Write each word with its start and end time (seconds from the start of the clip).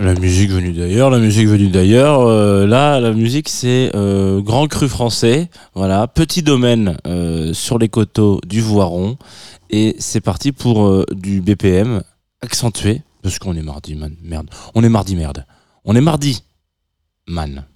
La 0.00 0.14
musique 0.14 0.50
venue 0.50 0.72
d'ailleurs, 0.72 1.10
la 1.10 1.18
musique 1.18 1.46
venue 1.46 1.68
d'ailleurs. 1.68 2.22
euh, 2.22 2.66
là, 2.66 3.00
la 3.00 3.12
musique, 3.12 3.50
c'est 3.50 3.90
euh, 3.94 4.40
Grand 4.40 4.66
Cru 4.66 4.88
français. 4.88 5.50
Voilà, 5.74 6.06
petit 6.06 6.42
domaine 6.42 6.96
euh, 7.06 7.52
sur 7.52 7.78
les 7.78 7.90
coteaux 7.90 8.40
du 8.46 8.62
Voiron. 8.62 9.18
Et 9.68 9.96
c'est 9.98 10.22
parti 10.22 10.52
pour 10.52 11.04
du 11.12 11.42
BPM 11.42 12.02
accentué. 12.40 13.02
Parce 13.22 13.38
qu'on 13.38 13.54
est 13.54 13.62
mardi, 13.62 13.94
man. 13.94 14.16
Merde. 14.22 14.48
On 14.74 14.82
est 14.82 14.88
mardi, 14.88 15.16
merde. 15.16 15.44
On 15.84 15.94
est 15.94 16.00
mardi, 16.00 16.44
man. 17.28 17.66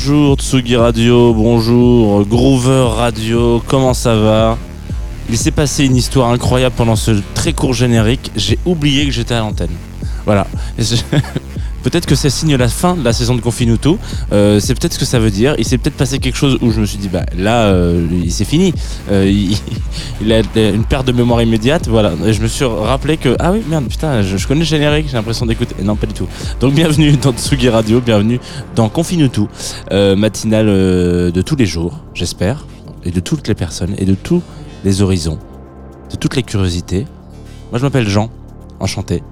Bonjour 0.00 0.36
Tsugi 0.36 0.76
Radio, 0.76 1.34
bonjour 1.34 2.24
Groover 2.24 2.86
Radio, 2.96 3.60
comment 3.66 3.94
ça 3.94 4.14
va? 4.14 4.56
Il 5.28 5.36
s'est 5.36 5.50
passé 5.50 5.86
une 5.86 5.96
histoire 5.96 6.30
incroyable 6.30 6.76
pendant 6.76 6.94
ce 6.94 7.20
très 7.34 7.52
court 7.52 7.74
générique, 7.74 8.30
j'ai 8.36 8.60
oublié 8.64 9.06
que 9.06 9.10
j'étais 9.10 9.34
à 9.34 9.40
l'antenne. 9.40 9.74
Voilà. 10.24 10.46
Peut-être 11.88 12.04
que 12.04 12.16
ça 12.16 12.28
signe 12.28 12.54
la 12.54 12.68
fin 12.68 12.96
de 12.96 13.02
la 13.02 13.14
saison 13.14 13.34
de 13.34 13.40
Confinuto. 13.40 13.98
Euh, 14.30 14.60
c'est 14.60 14.74
peut-être 14.74 14.92
ce 14.92 14.98
que 14.98 15.06
ça 15.06 15.18
veut 15.18 15.30
dire. 15.30 15.54
Il 15.56 15.64
s'est 15.64 15.78
peut-être 15.78 15.96
passé 15.96 16.18
quelque 16.18 16.36
chose 16.36 16.58
où 16.60 16.70
je 16.70 16.82
me 16.82 16.84
suis 16.84 16.98
dit, 16.98 17.08
bah 17.08 17.24
là, 17.34 17.68
euh, 17.68 18.06
c'est 18.28 18.44
fini. 18.44 18.74
Euh, 19.10 19.26
il, 20.20 20.30
a 20.34 20.40
une 20.68 20.84
perte 20.84 21.06
de 21.06 21.12
mémoire 21.12 21.40
immédiate. 21.40 21.88
Voilà. 21.88 22.12
Et 22.26 22.34
je 22.34 22.42
me 22.42 22.46
suis 22.46 22.66
rappelé 22.66 23.16
que, 23.16 23.36
ah 23.38 23.52
oui, 23.52 23.62
merde, 23.66 23.86
putain, 23.88 24.20
je, 24.20 24.46
connais 24.46 24.60
le 24.60 24.66
générique, 24.66 25.06
j'ai 25.08 25.16
l'impression 25.16 25.46
d'écouter. 25.46 25.76
Non, 25.82 25.96
pas 25.96 26.06
du 26.06 26.12
tout. 26.12 26.26
Donc, 26.60 26.74
bienvenue 26.74 27.12
dans 27.12 27.32
Tsugi 27.32 27.70
Radio, 27.70 28.02
bienvenue 28.02 28.38
dans 28.74 28.90
Confinuto, 28.90 29.48
euh, 29.90 30.14
matinale 30.14 30.66
de 30.66 31.42
tous 31.42 31.56
les 31.56 31.64
jours, 31.64 32.00
j'espère, 32.12 32.66
et 33.04 33.10
de 33.10 33.20
toutes 33.20 33.48
les 33.48 33.54
personnes, 33.54 33.94
et 33.96 34.04
de 34.04 34.14
tous 34.14 34.42
les 34.84 35.00
horizons, 35.00 35.38
de 36.10 36.16
toutes 36.16 36.36
les 36.36 36.42
curiosités. 36.42 37.06
Moi, 37.70 37.78
je 37.78 37.84
m'appelle 37.84 38.06
Jean, 38.06 38.28
enchanté. 38.78 39.22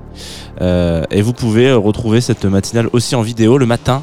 Euh, 0.61 1.05
et 1.11 1.23
vous 1.23 1.33
pouvez 1.33 1.69
euh, 1.69 1.79
retrouver 1.79 2.21
cette 2.21 2.45
matinale 2.45 2.89
aussi 2.93 3.15
en 3.15 3.23
vidéo 3.23 3.59
le 3.59 3.67
matin, 3.67 4.03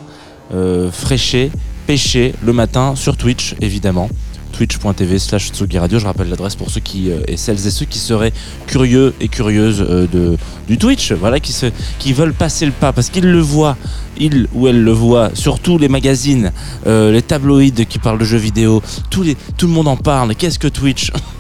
euh, 0.53 0.91
fraîché, 0.91 1.51
pêché, 1.87 2.33
le 2.43 2.53
matin 2.53 2.95
sur 2.95 3.17
Twitch, 3.17 3.55
évidemment. 3.61 4.09
Twitch.tv 4.51 5.17
slash 5.17 5.49
Tsugi 5.49 5.79
Radio, 5.79 5.97
je 5.97 6.05
rappelle 6.05 6.29
l'adresse 6.29 6.55
pour 6.55 6.69
ceux 6.69 6.79
qui 6.79 7.09
et 7.09 7.37
celles 7.37 7.65
et 7.65 7.71
ceux 7.71 7.87
qui 7.87 7.97
seraient 7.97 8.31
curieux 8.67 9.15
et 9.19 9.27
curieuses 9.27 9.79
de, 9.79 10.37
du 10.67 10.77
Twitch, 10.77 11.11
voilà, 11.11 11.39
qui, 11.39 12.13
veulent 12.13 12.35
passer 12.35 12.67
le 12.67 12.71
pas 12.71 12.93
parce 12.93 13.09
qu'ils 13.09 13.31
le 13.31 13.39
voient, 13.39 13.77
ils 14.15 14.47
ou 14.53 14.67
elles 14.67 14.83
le 14.83 14.91
voient, 14.91 15.31
sur 15.33 15.59
tous 15.59 15.79
les 15.79 15.87
magazines, 15.87 16.51
les 16.85 17.23
tabloïds 17.23 17.87
qui 17.87 17.97
parlent 17.97 18.19
de 18.19 18.25
jeux 18.25 18.37
vidéo, 18.37 18.83
tout 19.09 19.23
le 19.23 19.67
monde 19.67 19.87
en 19.87 19.97
parle. 19.97 20.35
Qu'est-ce 20.35 20.59
que 20.59 20.67
Twitch? 20.67 21.11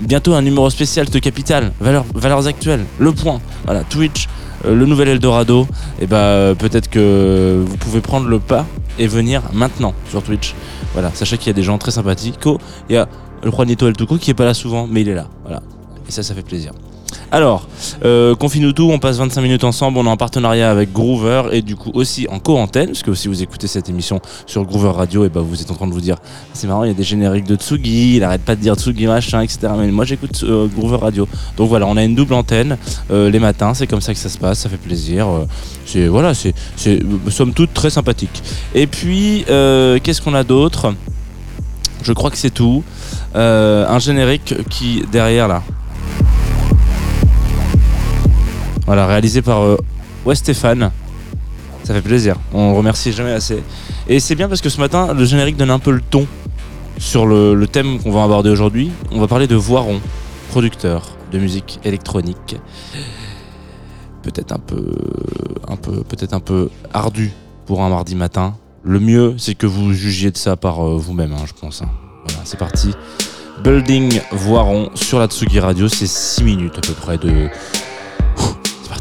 Bientôt 0.00 0.34
un 0.34 0.42
numéro 0.42 0.70
spécial 0.70 1.08
de 1.08 1.18
Capital, 1.18 1.72
valeurs, 1.80 2.04
valeurs 2.14 2.46
actuelles, 2.46 2.84
le 2.98 3.12
point. 3.12 3.40
Voilà, 3.64 3.84
Twitch, 3.84 4.28
euh, 4.64 4.74
le 4.74 4.86
nouvel 4.86 5.08
Eldorado. 5.08 5.66
Et 6.00 6.06
bah 6.06 6.16
euh, 6.16 6.54
peut-être 6.54 6.88
que 6.88 7.62
vous 7.64 7.76
pouvez 7.76 8.00
prendre 8.00 8.28
le 8.28 8.38
pas 8.38 8.66
et 8.98 9.06
venir 9.06 9.42
maintenant 9.52 9.94
sur 10.08 10.22
Twitch. 10.22 10.54
Voilà, 10.94 11.10
sachez 11.14 11.38
qu'il 11.38 11.48
y 11.48 11.50
a 11.50 11.54
des 11.54 11.62
gens 11.62 11.78
très 11.78 11.90
sympathiques. 11.90 12.38
Il 12.88 12.94
y 12.94 12.98
a 12.98 13.08
le 13.42 13.50
Juanito 13.50 13.86
El 13.88 13.96
Tuco 13.96 14.16
qui 14.16 14.30
est 14.30 14.34
pas 14.34 14.44
là 14.44 14.54
souvent, 14.54 14.86
mais 14.90 15.02
il 15.02 15.08
est 15.08 15.14
là. 15.14 15.28
Voilà. 15.42 15.62
Et 16.08 16.10
ça, 16.10 16.22
ça 16.22 16.34
fait 16.34 16.42
plaisir. 16.42 16.72
Alors, 17.32 17.66
euh, 18.04 18.34
Confine-nous 18.34 18.74
tout, 18.74 18.90
on 18.92 18.98
passe 18.98 19.16
25 19.16 19.40
minutes 19.40 19.64
ensemble, 19.64 19.96
on 19.96 20.04
est 20.04 20.08
en 20.10 20.18
partenariat 20.18 20.70
avec 20.70 20.92
Groover 20.92 21.44
et 21.50 21.62
du 21.62 21.76
coup 21.76 21.90
aussi 21.94 22.26
en 22.28 22.38
co-antenne, 22.38 22.88
parce 22.88 23.02
que 23.02 23.14
si 23.14 23.26
vous 23.26 23.42
écoutez 23.42 23.66
cette 23.68 23.88
émission 23.88 24.20
sur 24.44 24.66
Groover 24.66 24.90
Radio, 24.90 25.24
et 25.24 25.30
bah 25.30 25.40
vous 25.40 25.62
êtes 25.62 25.70
en 25.70 25.74
train 25.74 25.86
de 25.86 25.94
vous 25.94 26.02
dire, 26.02 26.16
c'est 26.52 26.66
marrant, 26.66 26.84
il 26.84 26.88
y 26.88 26.90
a 26.90 26.94
des 26.94 27.02
génériques 27.02 27.46
de 27.46 27.56
Tsugi, 27.56 28.16
il 28.16 28.22
arrête 28.24 28.42
pas 28.42 28.54
de 28.54 28.60
dire 28.60 28.74
Tsugi 28.74 29.06
machin, 29.06 29.40
etc. 29.40 29.60
Mais 29.78 29.90
moi 29.90 30.04
j'écoute 30.04 30.44
euh, 30.44 30.66
Groover 30.66 30.98
Radio. 30.98 31.26
Donc 31.56 31.70
voilà, 31.70 31.86
on 31.86 31.96
a 31.96 32.04
une 32.04 32.14
double 32.14 32.34
antenne 32.34 32.76
euh, 33.10 33.30
les 33.30 33.38
matins, 33.38 33.72
c'est 33.72 33.86
comme 33.86 34.02
ça 34.02 34.12
que 34.12 34.20
ça 34.20 34.28
se 34.28 34.36
passe, 34.36 34.58
ça 34.58 34.68
fait 34.68 34.76
plaisir. 34.76 35.26
euh, 35.26 35.46
c'est 35.86 36.08
voilà, 36.08 36.34
c'est, 36.34 36.52
somme 37.30 37.54
toute 37.54 37.72
très 37.72 37.88
sympathique. 37.88 38.42
Et 38.74 38.86
puis, 38.86 39.46
qu'est-ce 39.46 40.20
qu'on 40.20 40.34
a 40.34 40.44
d'autre? 40.44 40.92
Je 42.02 42.12
crois 42.12 42.30
que 42.30 42.36
c'est 42.36 42.50
tout. 42.52 42.84
Un 43.34 43.98
générique 43.98 44.54
qui 44.68 45.02
derrière 45.10 45.48
là. 45.48 45.62
Voilà, 48.86 49.06
réalisé 49.06 49.42
par 49.42 49.62
euh, 49.62 49.76
ouais, 50.24 50.34
Stéphane. 50.34 50.90
Ça 51.84 51.94
fait 51.94 52.00
plaisir. 52.02 52.36
On 52.52 52.74
remercie 52.74 53.12
jamais 53.12 53.32
assez. 53.32 53.62
Et 54.08 54.20
c'est 54.20 54.34
bien 54.36 54.48
parce 54.48 54.60
que 54.60 54.68
ce 54.68 54.78
matin, 54.80 55.14
le 55.14 55.24
générique 55.24 55.56
donne 55.56 55.70
un 55.70 55.78
peu 55.80 55.90
le 55.90 56.00
ton 56.00 56.26
sur 56.98 57.26
le, 57.26 57.54
le 57.54 57.66
thème 57.66 57.98
qu'on 58.00 58.12
va 58.12 58.22
aborder 58.22 58.50
aujourd'hui. 58.50 58.90
On 59.10 59.20
va 59.20 59.26
parler 59.26 59.46
de 59.48 59.56
Voiron, 59.56 60.00
producteur 60.50 61.16
de 61.32 61.38
musique 61.38 61.80
électronique. 61.84 62.56
Peut-être 64.22 64.52
un 64.52 64.58
peu, 64.60 64.84
un 65.66 65.74
peu, 65.76 66.04
peut-être 66.04 66.32
un 66.34 66.40
peu 66.40 66.70
ardu 66.94 67.32
pour 67.66 67.82
un 67.82 67.88
mardi 67.88 68.14
matin. 68.14 68.54
Le 68.84 69.00
mieux, 69.00 69.34
c'est 69.38 69.54
que 69.56 69.66
vous 69.66 69.92
jugiez 69.92 70.30
de 70.30 70.36
ça 70.36 70.56
par 70.56 70.84
euh, 70.86 70.96
vous-même, 70.96 71.32
hein, 71.32 71.44
je 71.46 71.52
pense. 71.60 71.82
hein. 71.82 71.88
Voilà, 72.26 72.40
c'est 72.44 72.58
parti. 72.58 72.92
Building 73.64 74.20
Voiron 74.30 74.90
sur 74.94 75.18
la 75.18 75.26
Tsugi 75.26 75.58
Radio, 75.58 75.88
c'est 75.88 76.06
6 76.06 76.44
minutes 76.44 76.78
à 76.78 76.80
peu 76.80 76.92
près 76.92 77.18
de. 77.18 77.48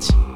Nacht. 0.01 0.30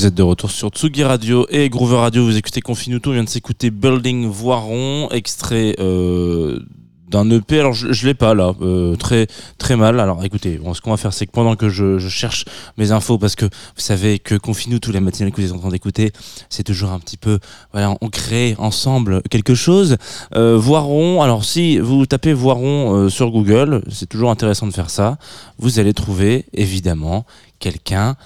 Vous 0.00 0.06
êtes 0.06 0.14
de 0.14 0.22
retour 0.22 0.50
sur 0.50 0.70
Tsugi 0.70 1.04
Radio 1.04 1.46
et 1.50 1.68
Groover 1.68 1.98
Radio. 1.98 2.24
Vous 2.24 2.38
écoutez 2.38 2.62
Confinuto. 2.62 3.10
On 3.10 3.12
vient 3.12 3.22
de 3.22 3.28
s'écouter 3.28 3.70
Building 3.70 4.30
Voiron, 4.30 5.10
extrait 5.10 5.76
euh, 5.78 6.58
d'un 7.10 7.28
EP. 7.28 7.60
Alors 7.60 7.74
je, 7.74 7.92
je 7.92 8.06
l'ai 8.06 8.14
pas 8.14 8.32
là, 8.32 8.54
euh, 8.62 8.96
très 8.96 9.26
très 9.58 9.76
mal. 9.76 10.00
Alors 10.00 10.24
écoutez, 10.24 10.58
ce 10.72 10.80
qu'on 10.80 10.92
va 10.92 10.96
faire, 10.96 11.12
c'est 11.12 11.26
que 11.26 11.32
pendant 11.32 11.54
que 11.54 11.68
je, 11.68 11.98
cherche 12.08 12.46
mes 12.78 12.92
infos, 12.92 13.18
parce 13.18 13.34
que 13.34 13.44
vous 13.44 13.50
savez 13.76 14.18
que 14.18 14.36
Confinuto, 14.36 14.90
les 14.90 15.00
matinales 15.00 15.32
que 15.32 15.42
vous 15.42 15.48
êtes 15.48 15.54
en 15.54 15.58
train 15.58 15.68
d'écouter, 15.68 16.12
c'est 16.48 16.64
toujours 16.64 16.92
un 16.92 16.98
petit 16.98 17.18
peu, 17.18 17.38
voilà, 17.72 17.94
on 18.00 18.08
crée 18.08 18.54
ensemble 18.56 19.20
quelque 19.28 19.54
chose. 19.54 19.98
Euh, 20.34 20.56
Voiron. 20.56 21.20
Alors 21.20 21.44
si 21.44 21.78
vous 21.78 22.06
tapez 22.06 22.32
Voiron 22.32 23.10
sur 23.10 23.30
Google, 23.30 23.82
c'est 23.90 24.08
toujours 24.08 24.30
intéressant 24.30 24.66
de 24.66 24.72
faire 24.72 24.88
ça. 24.88 25.18
Vous 25.58 25.78
allez 25.78 25.92
trouver 25.92 26.46
évidemment 26.54 27.26
quelqu'un 27.58 28.16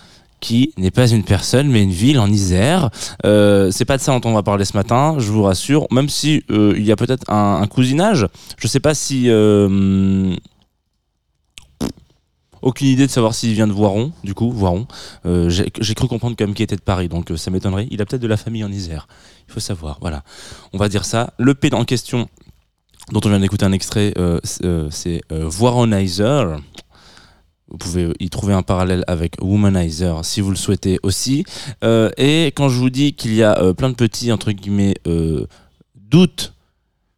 qui 0.45 0.75
n'est 0.77 0.91
pas 0.91 1.09
une 1.11 1.25
personne 1.25 1.69
mais 1.69 1.83
une 1.83 1.91
ville 1.91 2.19
en 2.19 2.31
Isère. 2.31 2.91
Euh, 3.25 3.71
c'est 3.71 3.87
pas 3.87 3.97
de 3.97 4.03
ça 4.03 4.13
dont 4.13 4.29
on 4.29 4.35
va 4.35 4.43
parler 4.43 4.67
ce 4.67 4.77
matin, 4.77 5.17
je 5.19 5.33
vous 5.33 5.43
rassure. 5.43 5.87
Même 5.91 6.11
si 6.11 6.45
euh, 6.51 6.75
il 6.77 6.85
y 6.85 6.93
a 6.93 6.97
peut-être 6.97 7.25
un, 7.33 7.67
cousinage, 7.67 8.29
je 8.59 8.69
sais 8.69 8.79
pas 8.79 8.95
si. 8.95 9.25
euh, 9.31 10.37
aucune 12.61 12.89
idée 12.89 13.07
de 13.07 13.11
savoir 13.11 13.35
s'il 13.35 13.53
vient 13.55 13.67
de 13.67 13.73
Voiron, 13.73 14.13
du 14.23 14.35
coup, 14.35 14.51
Voiron. 14.51 14.87
J'ai 15.25 15.95
cru 15.95 16.09
comprendre 16.09 16.37
même 16.39 16.55
qu'il 16.55 16.65
était 16.65 16.77
de 16.77 16.83
Paris, 16.83 17.09
donc 17.09 17.31
ça 17.37 17.51
m'étonnerait. 17.51 17.89
Il 17.91 18.01
a 18.03 18.07
peut-être 18.07 18.23
de 18.23 18.27
la 18.27 18.39
famille 18.39 18.65
en 18.65 18.73
Isère. 18.73 19.07
Il 19.49 19.53
faut 19.53 19.61
savoir, 19.61 19.99
voilà. 20.01 20.25
On 20.73 20.79
va 20.79 20.89
dire 20.89 21.05
ça. 21.05 21.33
Le 21.39 21.55
P 21.55 21.73
en 21.75 21.85
question, 21.85 22.29
dont 23.13 23.21
on 23.25 23.29
vient 23.29 23.41
d'écouter 23.41 23.67
un 23.67 23.73
extrait, 23.73 24.15
euh, 24.19 24.41
c'est 24.91 25.23
Voironizer. 25.31 26.59
Vous 27.75 27.79
pouvez 27.79 28.13
y 28.21 28.31
trouver 28.31 28.55
un 28.55 28.63
parallèle 28.63 29.03
avec 29.09 29.35
Womanizer 29.41 30.25
si 30.25 30.41
vous 30.41 30.51
le 30.51 30.57
souhaitez 30.57 31.01
aussi. 31.03 31.45
Euh, 31.83 32.09
et 32.17 32.53
quand 32.55 32.69
je 32.69 32.79
vous 32.79 32.89
dis 32.89 33.15
qu'il 33.15 33.35
y 33.35 33.43
a 33.43 33.59
euh, 33.59 33.73
plein 33.73 33.91
de 33.91 33.97
petits, 33.97 34.31
entre 34.31 34.53
guillemets, 34.53 34.95
euh, 35.09 35.49
doutes, 35.97 36.55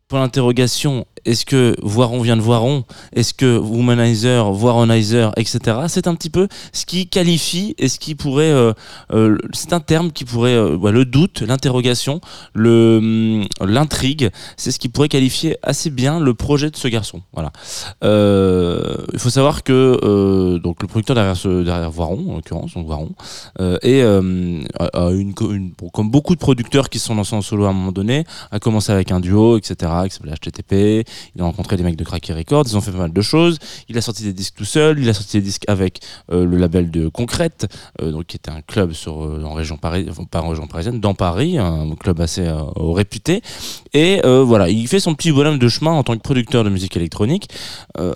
pour 0.08 0.16
l'interrogation, 0.18 1.06
est-ce 1.26 1.44
que 1.44 1.76
Voiron 1.82 2.20
vient 2.22 2.36
de 2.36 2.40
Voiron? 2.40 2.84
Est-ce 3.12 3.34
que 3.34 3.58
Womanizer, 3.58 4.50
Voironizer, 4.52 5.32
etc. 5.36 5.58
C'est 5.88 6.06
un 6.06 6.14
petit 6.14 6.30
peu 6.30 6.48
ce 6.72 6.86
qui 6.86 7.08
qualifie 7.08 7.74
et 7.78 7.88
ce 7.88 7.98
qui 7.98 8.14
pourrait... 8.14 8.44
euh, 8.52 8.72
euh, 9.12 9.36
c'est 9.52 9.72
un 9.72 9.80
terme 9.80 10.12
qui 10.12 10.24
pourrait... 10.24 10.54
euh, 10.54 10.76
ouais, 10.76 10.92
le 10.92 11.04
doute, 11.04 11.42
l'interrogation, 11.42 12.20
hum, 12.56 13.44
l'intrigue, 13.60 14.30
c'est 14.56 14.70
ce 14.70 14.78
qui 14.78 14.88
pourrait 14.88 15.08
qualifier 15.08 15.56
assez 15.62 15.90
bien 15.90 16.20
le 16.20 16.32
projet 16.32 16.70
de 16.70 16.76
ce 16.76 16.88
garçon. 16.88 17.22
Voilà. 17.32 17.50
Il 18.02 19.18
faut 19.18 19.30
savoir 19.30 19.64
que 19.64 20.58
donc 20.58 20.80
le 20.80 20.88
producteur 20.88 21.16
derrière, 21.16 21.36
ce, 21.36 21.64
derrière 21.64 21.90
Voiron, 21.90 22.24
en 22.30 22.34
l'occurrence, 22.36 22.74
donc 22.74 22.86
Voiron, 22.86 23.10
et 23.82 24.02
bon, 24.04 25.88
comme 25.92 26.10
beaucoup 26.10 26.34
de 26.34 26.40
producteurs 26.40 26.88
qui 26.88 26.98
sont 27.00 27.14
lancés 27.14 27.34
en 27.34 27.42
solo 27.42 27.64
à 27.64 27.70
un 27.70 27.72
moment 27.72 27.92
donné, 27.92 28.24
a 28.52 28.60
commencé 28.60 28.92
avec 28.92 29.10
un 29.10 29.20
duo, 29.20 29.58
etc., 29.58 29.92
qui 30.08 30.14
s'appelait 30.14 30.34
HTTP. 30.34 31.06
Il 31.34 31.42
a 31.42 31.44
rencontré 31.44 31.76
des 31.76 31.82
mecs 31.82 31.96
de 31.96 32.04
Cracky 32.04 32.32
Records, 32.32 32.64
ils 32.68 32.76
ont 32.76 32.80
fait 32.80 32.92
pas 32.92 32.98
mal 32.98 33.12
de 33.12 33.20
choses. 33.22 33.58
Il 33.88 33.96
a 33.98 34.00
sorti 34.00 34.22
des 34.24 34.32
disques 34.32 34.54
tout 34.56 34.64
seul, 34.64 34.98
il 34.98 35.08
a 35.08 35.14
sorti 35.14 35.38
des 35.38 35.42
disques 35.42 35.64
avec 35.68 36.00
euh, 36.32 36.44
le 36.44 36.56
label 36.56 36.90
de 36.90 37.08
Concrète, 37.08 37.66
euh, 38.02 38.10
donc 38.12 38.26
qui 38.26 38.36
était 38.36 38.50
un 38.50 38.60
club 38.62 38.92
euh, 39.06 39.42
en 39.44 39.52
région 39.54 39.76
parisienne, 39.76 41.00
dans 41.00 41.14
Paris, 41.14 41.58
un 41.58 41.94
club 41.96 42.20
assez 42.20 42.46
réputé. 42.76 43.42
Et 43.92 44.20
voilà, 44.22 44.68
il 44.68 44.86
fait 44.88 45.00
son 45.00 45.14
petit 45.14 45.32
bonhomme 45.32 45.58
de 45.58 45.68
chemin 45.68 45.92
en 45.92 46.02
tant 46.02 46.14
que 46.16 46.22
producteur 46.22 46.64
de 46.64 46.70
musique 46.70 46.96
électronique 46.96 47.48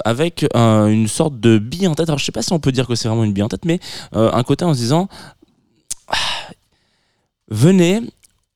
avec 0.05 0.45
un- 0.55 0.87
une 0.87 1.09
sorte 1.09 1.39
de 1.41 1.59
bille 1.59 1.87
en 1.89 1.95
tête. 1.95 2.09
Alors 2.09 2.19
je 2.19 2.25
sais 2.25 2.33
pas 2.33 2.43
si 2.43 2.53
on 2.53 2.59
peut 2.61 2.73
dire 2.73 2.87
que 2.87 2.95
c'est 2.95 3.09
vraiment 3.09 3.25
une 3.25 3.33
bille 3.33 3.43
en 3.43 3.49
tête, 3.49 3.65
mais 3.65 3.81
un 4.13 4.43
côté 4.43 4.65
en 4.65 4.75
se 4.75 4.79
disant 4.79 5.09
Ah, 6.09 6.17
venez. 7.49 8.01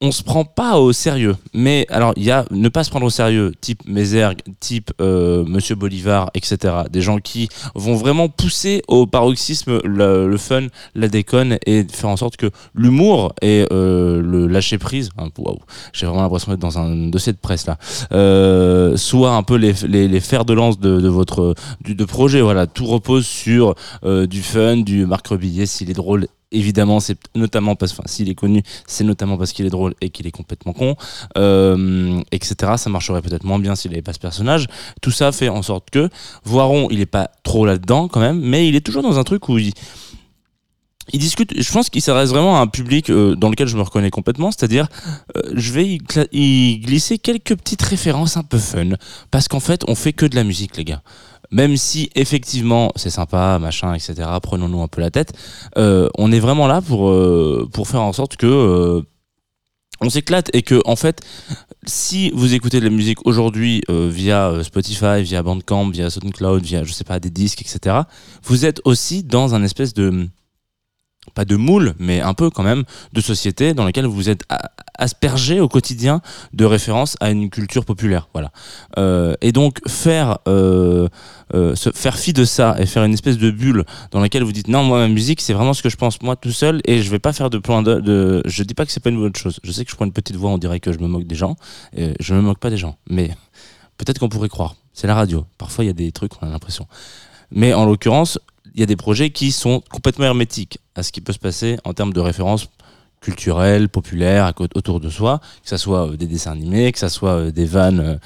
On 0.01 0.11
se 0.11 0.25
prend 0.25 0.45
pas 0.45 0.79
au 0.79 0.93
sérieux, 0.93 1.37
mais 1.55 1.87
alors 1.89 2.13
il 2.17 2.25
y 2.25 2.33
a 2.33 2.45
ne 2.51 2.69
pas 2.69 2.83
se 2.83 2.91
prendre 2.91 3.07
au 3.07 3.11
sérieux, 3.11 3.53
type 3.61 3.81
Mézergue, 3.87 4.41
type 4.59 4.91
euh, 5.01 5.45
Monsieur 5.45 5.77
Bolivar, 5.77 6.31
etc. 6.35 6.75
Des 6.91 7.01
gens 7.01 7.19
qui 7.19 7.49
vont 7.77 7.95
vraiment 7.95 8.29
pousser 8.29 8.83
au 8.89 9.07
paroxysme 9.07 9.79
le, 9.85 10.37
fun, 10.37 10.67
la 10.97 11.07
déconne 11.07 11.59
et 11.65 11.85
faire 11.85 12.11
en 12.11 12.17
sorte 12.17 12.37
que 12.37 12.51
l'humour 12.75 13.35
et 13.41 13.67
euh, 13.73 14.21
le 14.21 14.49
lâcher 14.49 14.79
prise, 14.79 15.11
hein, 15.17 15.29
waouh, 15.39 15.61
j'ai 15.93 16.07
vraiment 16.07 16.23
l'impression 16.23 16.51
d'être 16.51 16.61
dans 16.61 16.79
un 16.79 17.09
dossier 17.09 17.33
de 17.33 17.39
presse 17.39 17.67
là, 17.67 17.79
euh, 18.13 18.97
soit 18.97 19.37
un 19.37 19.45
peu 19.45 19.55
les, 19.55 20.21
fers 20.21 20.45
de 20.45 20.55
lance 20.55 20.81
de, 20.81 21.09
votre 21.09 21.55
du, 21.81 21.95
projet. 22.05 22.41
Voilà, 22.41 22.67
tout 22.67 22.87
repose 22.87 23.27
sur 23.27 23.77
euh, 24.05 24.27
du 24.27 24.43
fun, 24.43 24.79
du 24.79 25.07
Marc 25.07 25.29
Rebillet 25.29 25.67
s'il 25.67 25.89
est 25.89 25.95
drôle. 25.95 26.27
Évidemment, 26.55 27.01
c'est 27.01 27.19
notamment 27.35 27.75
parce, 27.75 27.93
est 28.21 28.35
connu, 28.35 28.63
c'est 28.87 29.03
notamment 29.03 29.37
parce 29.37 29.53
qu'il 29.53 29.67
est 29.67 29.71
drôle 29.71 29.95
et 30.01 30.11
qu'il 30.11 30.27
est 30.29 30.31
complètement 30.31 30.73
con, 30.73 30.95
euh, 31.37 32.23
etc. 32.31 32.75
Ça 32.77 32.91
marcherait 32.91 33.23
peut-être 33.23 33.43
moins 33.43 33.59
bien 33.59 33.75
s'il 33.75 33.91
n'avait 33.91 34.03
pas 34.03 34.13
ce 34.13 34.21
personnage. 34.21 34.69
Tout 35.03 35.11
ça 35.11 35.33
fait 35.33 35.49
en 35.49 35.63
sorte 35.63 35.91
que 35.91 36.09
Voiron, 36.45 36.87
il 36.93 37.01
est 37.01 37.07
pas 37.07 37.29
trop 37.43 37.67
là-dedans 37.67 38.07
quand 38.07 38.21
même, 38.21 38.41
mais 38.41 38.69
il 38.69 38.77
est 38.77 38.83
toujours 38.83 39.03
dans 39.03 39.19
un 39.19 39.25
truc 39.25 39.49
où 39.49 39.59
il, 39.59 39.73
discute, 41.13 41.61
je 41.61 41.73
pense 41.73 41.91
qu'il 41.91 42.03
s'adresse 42.03 42.31
vraiment 42.31 42.57
à 42.57 42.61
un 42.61 42.69
public 42.69 43.11
euh, 43.11 43.35
dans 43.35 43.51
lequel 43.51 43.67
je 43.67 43.77
me 43.77 43.83
reconnais 43.83 44.11
complètement, 44.11 44.53
c'est-à-dire 44.53 44.87
euh, 45.37 45.43
je 45.55 45.73
vais 45.73 45.87
y, 45.87 45.99
y 46.33 46.79
glisser 46.79 47.19
quelques 47.19 47.57
petites 47.57 47.83
références 47.83 48.37
un 48.37 48.45
peu 48.45 48.59
fun, 48.59 48.91
parce 49.33 49.49
qu'en 49.49 49.61
fait 49.61 49.83
on 49.89 49.97
fait 49.97 50.13
que 50.13 50.25
de 50.25 50.37
la 50.37 50.45
musique 50.45 50.77
les 50.77 50.85
gars. 50.85 51.03
Même 51.55 51.77
si 51.77 52.11
effectivement 52.17 52.91
c'est 52.97 53.11
sympa, 53.11 53.59
machin, 53.61 53.95
etc. 53.95 54.15
Prenons-nous 54.43 54.83
un 54.83 54.89
peu 54.89 55.01
la 55.01 55.11
tête. 55.11 55.33
euh, 55.79 56.09
on 56.19 56.33
est 56.33 56.41
vraiment 56.41 56.67
là 56.67 56.81
pour 56.83 57.09
euh, 57.11 57.69
pour 57.73 57.87
faire 57.87 58.03
en 58.03 58.13
sorte 58.13 58.37
que 58.37 58.47
euh, 58.47 59.03
on 60.01 60.11
s'éclate 60.11 60.51
et 60.53 60.63
que 60.63 60.81
en 60.85 60.97
fait 60.97 61.21
si 61.87 62.31
vous 62.35 62.55
écoutez 62.55 62.81
de 62.81 62.85
la 62.85 62.91
musique 62.91 63.25
aujourd'hui 63.25 63.83
euh, 63.89 64.09
via 64.11 64.49
euh, 64.49 64.63
Spotify, 64.65 65.23
via 65.23 65.43
Bandcamp, 65.43 65.91
via 65.91 66.11
SoundCloud, 66.11 66.63
via 66.65 66.83
je 66.83 66.93
sais 66.93 67.05
pas 67.05 67.21
des 67.21 67.31
disques, 67.31 67.61
etc. 67.63 67.79
Vous 68.43 68.65
êtes 68.65 68.81
aussi 68.85 69.23
dans 69.23 69.55
un 69.55 69.63
espèce 69.63 69.95
de 69.95 70.29
pas 71.33 71.45
de 71.45 71.57
moule, 71.57 71.95
mais 71.99 72.21
un 72.21 72.35
peu 72.35 72.51
quand 72.51 72.63
même 72.63 72.85
de 73.13 73.21
société 73.21 73.75
dans 73.75 73.85
laquelle 73.85 74.07
vous 74.07 74.29
êtes 74.29 74.45
aspergé 74.99 75.61
au 75.61 75.69
quotidien 75.69 76.21
de 76.53 76.65
références 76.65 77.17
à 77.21 77.31
une 77.31 77.51
culture 77.51 77.85
populaire. 77.85 78.29
Voilà. 78.33 78.53
Euh, 78.99 79.35
et 79.41 79.53
donc 79.53 79.81
faire 79.89 80.39
euh, 80.49 81.09
euh, 81.55 81.75
se 81.75 81.91
faire 81.91 82.17
fi 82.17 82.33
de 82.33 82.45
ça 82.45 82.77
et 82.79 82.87
faire 82.87 83.05
une 83.05 83.13
espèce 83.13 83.39
de 83.39 83.51
bulle 83.51 83.85
dans 84.11 84.21
laquelle 84.21 84.45
vous 84.45 84.53
dites 84.53 84.69
non 84.69 84.85
moi 84.85 84.99
ma 84.99 85.09
musique 85.09 85.41
c'est 85.41 85.53
vraiment 85.53 85.75
ce 85.75 85.83
que 85.83 85.89
je 85.89 85.97
pense 85.97 86.23
moi 86.23 86.37
tout 86.37 86.53
seul 86.53 86.81
et 86.85 87.03
je 87.03 87.11
vais 87.11 87.19
pas 87.19 87.33
faire 87.33 87.51
de 87.51 87.59
plan 87.59 87.83
de, 87.83 88.01
de... 88.01 88.43
je 88.47 88.63
dis 88.63 88.75
pas 88.75 88.87
que 88.87 88.93
c'est 88.93 89.03
pas 89.03 89.11
une 89.11 89.21
bonne 89.21 89.37
chose. 89.37 89.61
Je 89.63 89.73
sais 89.73 89.85
que 89.85 89.91
je 89.91 89.97
prends 89.97 90.07
une 90.07 90.13
petite 90.13 90.37
voix 90.37 90.51
on 90.51 90.59
dirait 90.59 90.81
que 90.81 90.93
je 90.93 90.99
me 90.99 91.09
moque 91.09 91.25
des 91.25 91.35
gens. 91.35 91.57
Et 91.97 92.15
je 92.21 92.35
me 92.35 92.41
moque 92.41 92.59
pas 92.59 92.71
des 92.71 92.77
gens, 92.77 92.97
mais 93.09 93.31
peut-être 93.99 94.19
qu'on 94.19 94.29
pourrait 94.29 94.49
croire. 94.49 94.77
C'est 94.93 95.07
la 95.07 95.15
radio. 95.15 95.45
Parfois 95.59 95.85
il 95.85 95.89
y 95.89 95.91
a 95.91 95.95
des 95.95 96.13
trucs 96.13 96.33
on 96.41 96.47
a 96.47 96.51
l'impression. 96.51 96.87
Mais 97.51 97.75
en 97.75 97.85
l'occurrence 97.85 98.39
il 98.75 98.81
y 98.81 98.83
a 98.83 98.87
des 98.87 98.97
projets 98.97 99.31
qui 99.31 99.53
sont 99.53 99.83
complètement 99.91 100.27
hermétiques 100.27 100.79
à 100.95 101.03
ce 101.03 101.13
qui 101.13 101.21
peut 101.21 101.33
se 101.33 101.39
passer 101.39 101.79
en 101.85 101.95
termes 101.95 102.13
de 102.13 102.21
références 102.21 102.69
culturelles, 103.21 103.89
populaires, 103.89 104.53
autour 104.75 105.01
de 105.01 105.09
soi, 105.09 105.41
que 105.63 105.69
ça 105.69 105.79
soit 105.79 106.11
euh, 106.11 106.17
des 106.17 106.27
dessins 106.27 106.53
animés, 106.53 106.93
que 106.93 106.99
ça 106.99 107.09
soit 107.09 107.31
euh, 107.31 107.51
des 107.51 107.65
vannes. 107.65 108.01
euh, 108.01 108.17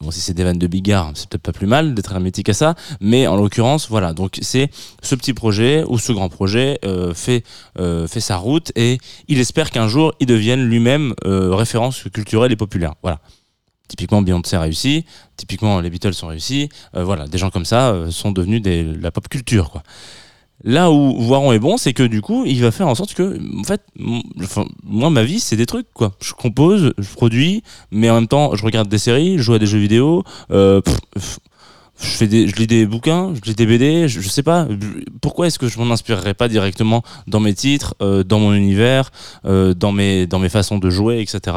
Bon, 0.00 0.12
si 0.12 0.20
c'est 0.20 0.32
des 0.34 0.44
vannes 0.44 0.60
de 0.60 0.68
Bigard, 0.68 1.10
c'est 1.14 1.28
peut-être 1.28 1.42
pas 1.42 1.50
plus 1.52 1.66
mal 1.66 1.92
d'être 1.92 2.12
hermétique 2.12 2.48
à 2.50 2.54
ça, 2.54 2.76
mais 3.00 3.26
en 3.26 3.34
l'occurrence, 3.34 3.88
voilà. 3.88 4.12
Donc, 4.12 4.38
c'est 4.42 4.70
ce 5.02 5.16
petit 5.16 5.34
projet 5.34 5.82
ou 5.88 5.98
ce 5.98 6.12
grand 6.12 6.28
projet 6.28 6.78
fait 7.16 7.42
sa 8.20 8.36
route 8.36 8.70
et 8.76 8.98
il 9.26 9.40
espère 9.40 9.72
qu'un 9.72 9.88
jour 9.88 10.14
il 10.20 10.26
devienne 10.28 10.62
lui-même 10.68 11.14
référence 11.24 12.04
culturelle 12.12 12.52
et 12.52 12.56
populaire. 12.56 12.94
Voilà. 13.02 13.18
Typiquement, 13.88 14.22
Beyoncé 14.22 14.56
a 14.56 14.60
réussi. 14.60 15.04
Typiquement, 15.36 15.80
les 15.80 15.90
Beatles 15.90 16.12
ont 16.22 16.28
réussi. 16.28 16.68
Euh, 16.94 17.04
voilà, 17.04 17.26
des 17.26 17.38
gens 17.38 17.50
comme 17.50 17.64
ça 17.64 17.90
euh, 17.90 18.10
sont 18.10 18.32
devenus 18.32 18.62
des, 18.62 18.84
la 18.84 19.10
pop 19.10 19.28
culture. 19.28 19.82
Là 20.64 20.90
où 20.90 21.20
Voiron 21.20 21.52
est 21.52 21.60
bon, 21.60 21.76
c'est 21.76 21.92
que 21.92 22.02
du 22.02 22.20
coup, 22.20 22.44
il 22.44 22.60
va 22.60 22.72
faire 22.72 22.88
en 22.88 22.94
sorte 22.96 23.14
que, 23.14 23.38
en 23.58 23.62
fait, 23.62 23.80
moi, 24.82 25.08
ma 25.08 25.22
vie, 25.22 25.38
c'est 25.38 25.56
des 25.56 25.66
trucs, 25.66 25.86
quoi. 25.94 26.14
Je 26.20 26.32
compose, 26.32 26.92
je 26.98 27.08
produis, 27.12 27.62
mais 27.92 28.10
en 28.10 28.14
même 28.14 28.28
temps, 28.28 28.56
je 28.56 28.64
regarde 28.64 28.88
des 28.88 28.98
séries, 28.98 29.38
je 29.38 29.42
joue 29.42 29.54
à 29.54 29.60
des 29.60 29.66
jeux 29.66 29.78
vidéo, 29.78 30.24
euh, 30.50 30.80
je 32.00 32.06
fais 32.06 32.26
des, 32.26 32.48
je 32.48 32.56
lis 32.56 32.66
des 32.66 32.86
bouquins, 32.86 33.34
je 33.34 33.48
lis 33.48 33.54
des 33.54 33.66
BD, 33.66 34.08
je, 34.08 34.20
sais 34.28 34.42
pas. 34.42 34.66
Pourquoi 35.20 35.48
est-ce 35.48 35.58
que 35.58 35.68
je 35.68 35.78
m'en 35.78 35.92
inspirerais 35.92 36.34
pas 36.34 36.48
directement 36.48 37.02
dans 37.26 37.40
mes 37.40 37.54
titres, 37.54 37.94
euh, 38.02 38.22
dans 38.22 38.38
mon 38.38 38.54
univers, 38.54 39.10
euh, 39.44 39.74
dans 39.74 39.92
mes, 39.92 40.26
dans 40.26 40.38
mes 40.38 40.48
façons 40.48 40.78
de 40.78 40.90
jouer, 40.90 41.20
etc. 41.20 41.56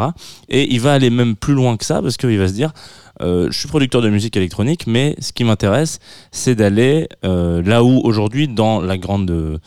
Et 0.49 0.73
il 0.73 0.79
va 0.79 0.93
aller 0.93 1.09
même 1.09 1.35
plus 1.35 1.53
loin 1.53 1.77
que 1.77 1.85
ça 1.85 2.01
parce 2.01 2.17
qu'il 2.17 2.37
va 2.39 2.47
se 2.47 2.53
dire, 2.53 2.73
euh, 3.21 3.47
je 3.51 3.59
suis 3.59 3.67
producteur 3.67 4.01
de 4.01 4.09
musique 4.09 4.35
électronique, 4.35 4.87
mais 4.87 5.15
ce 5.19 5.31
qui 5.31 5.43
m'intéresse, 5.43 5.99
c'est 6.31 6.55
d'aller 6.55 7.07
euh, 7.23 7.61
là 7.61 7.83
où 7.83 8.01
aujourd'hui, 8.03 8.47
dans 8.47 8.81
la 8.81 8.97
grande, 8.97 9.59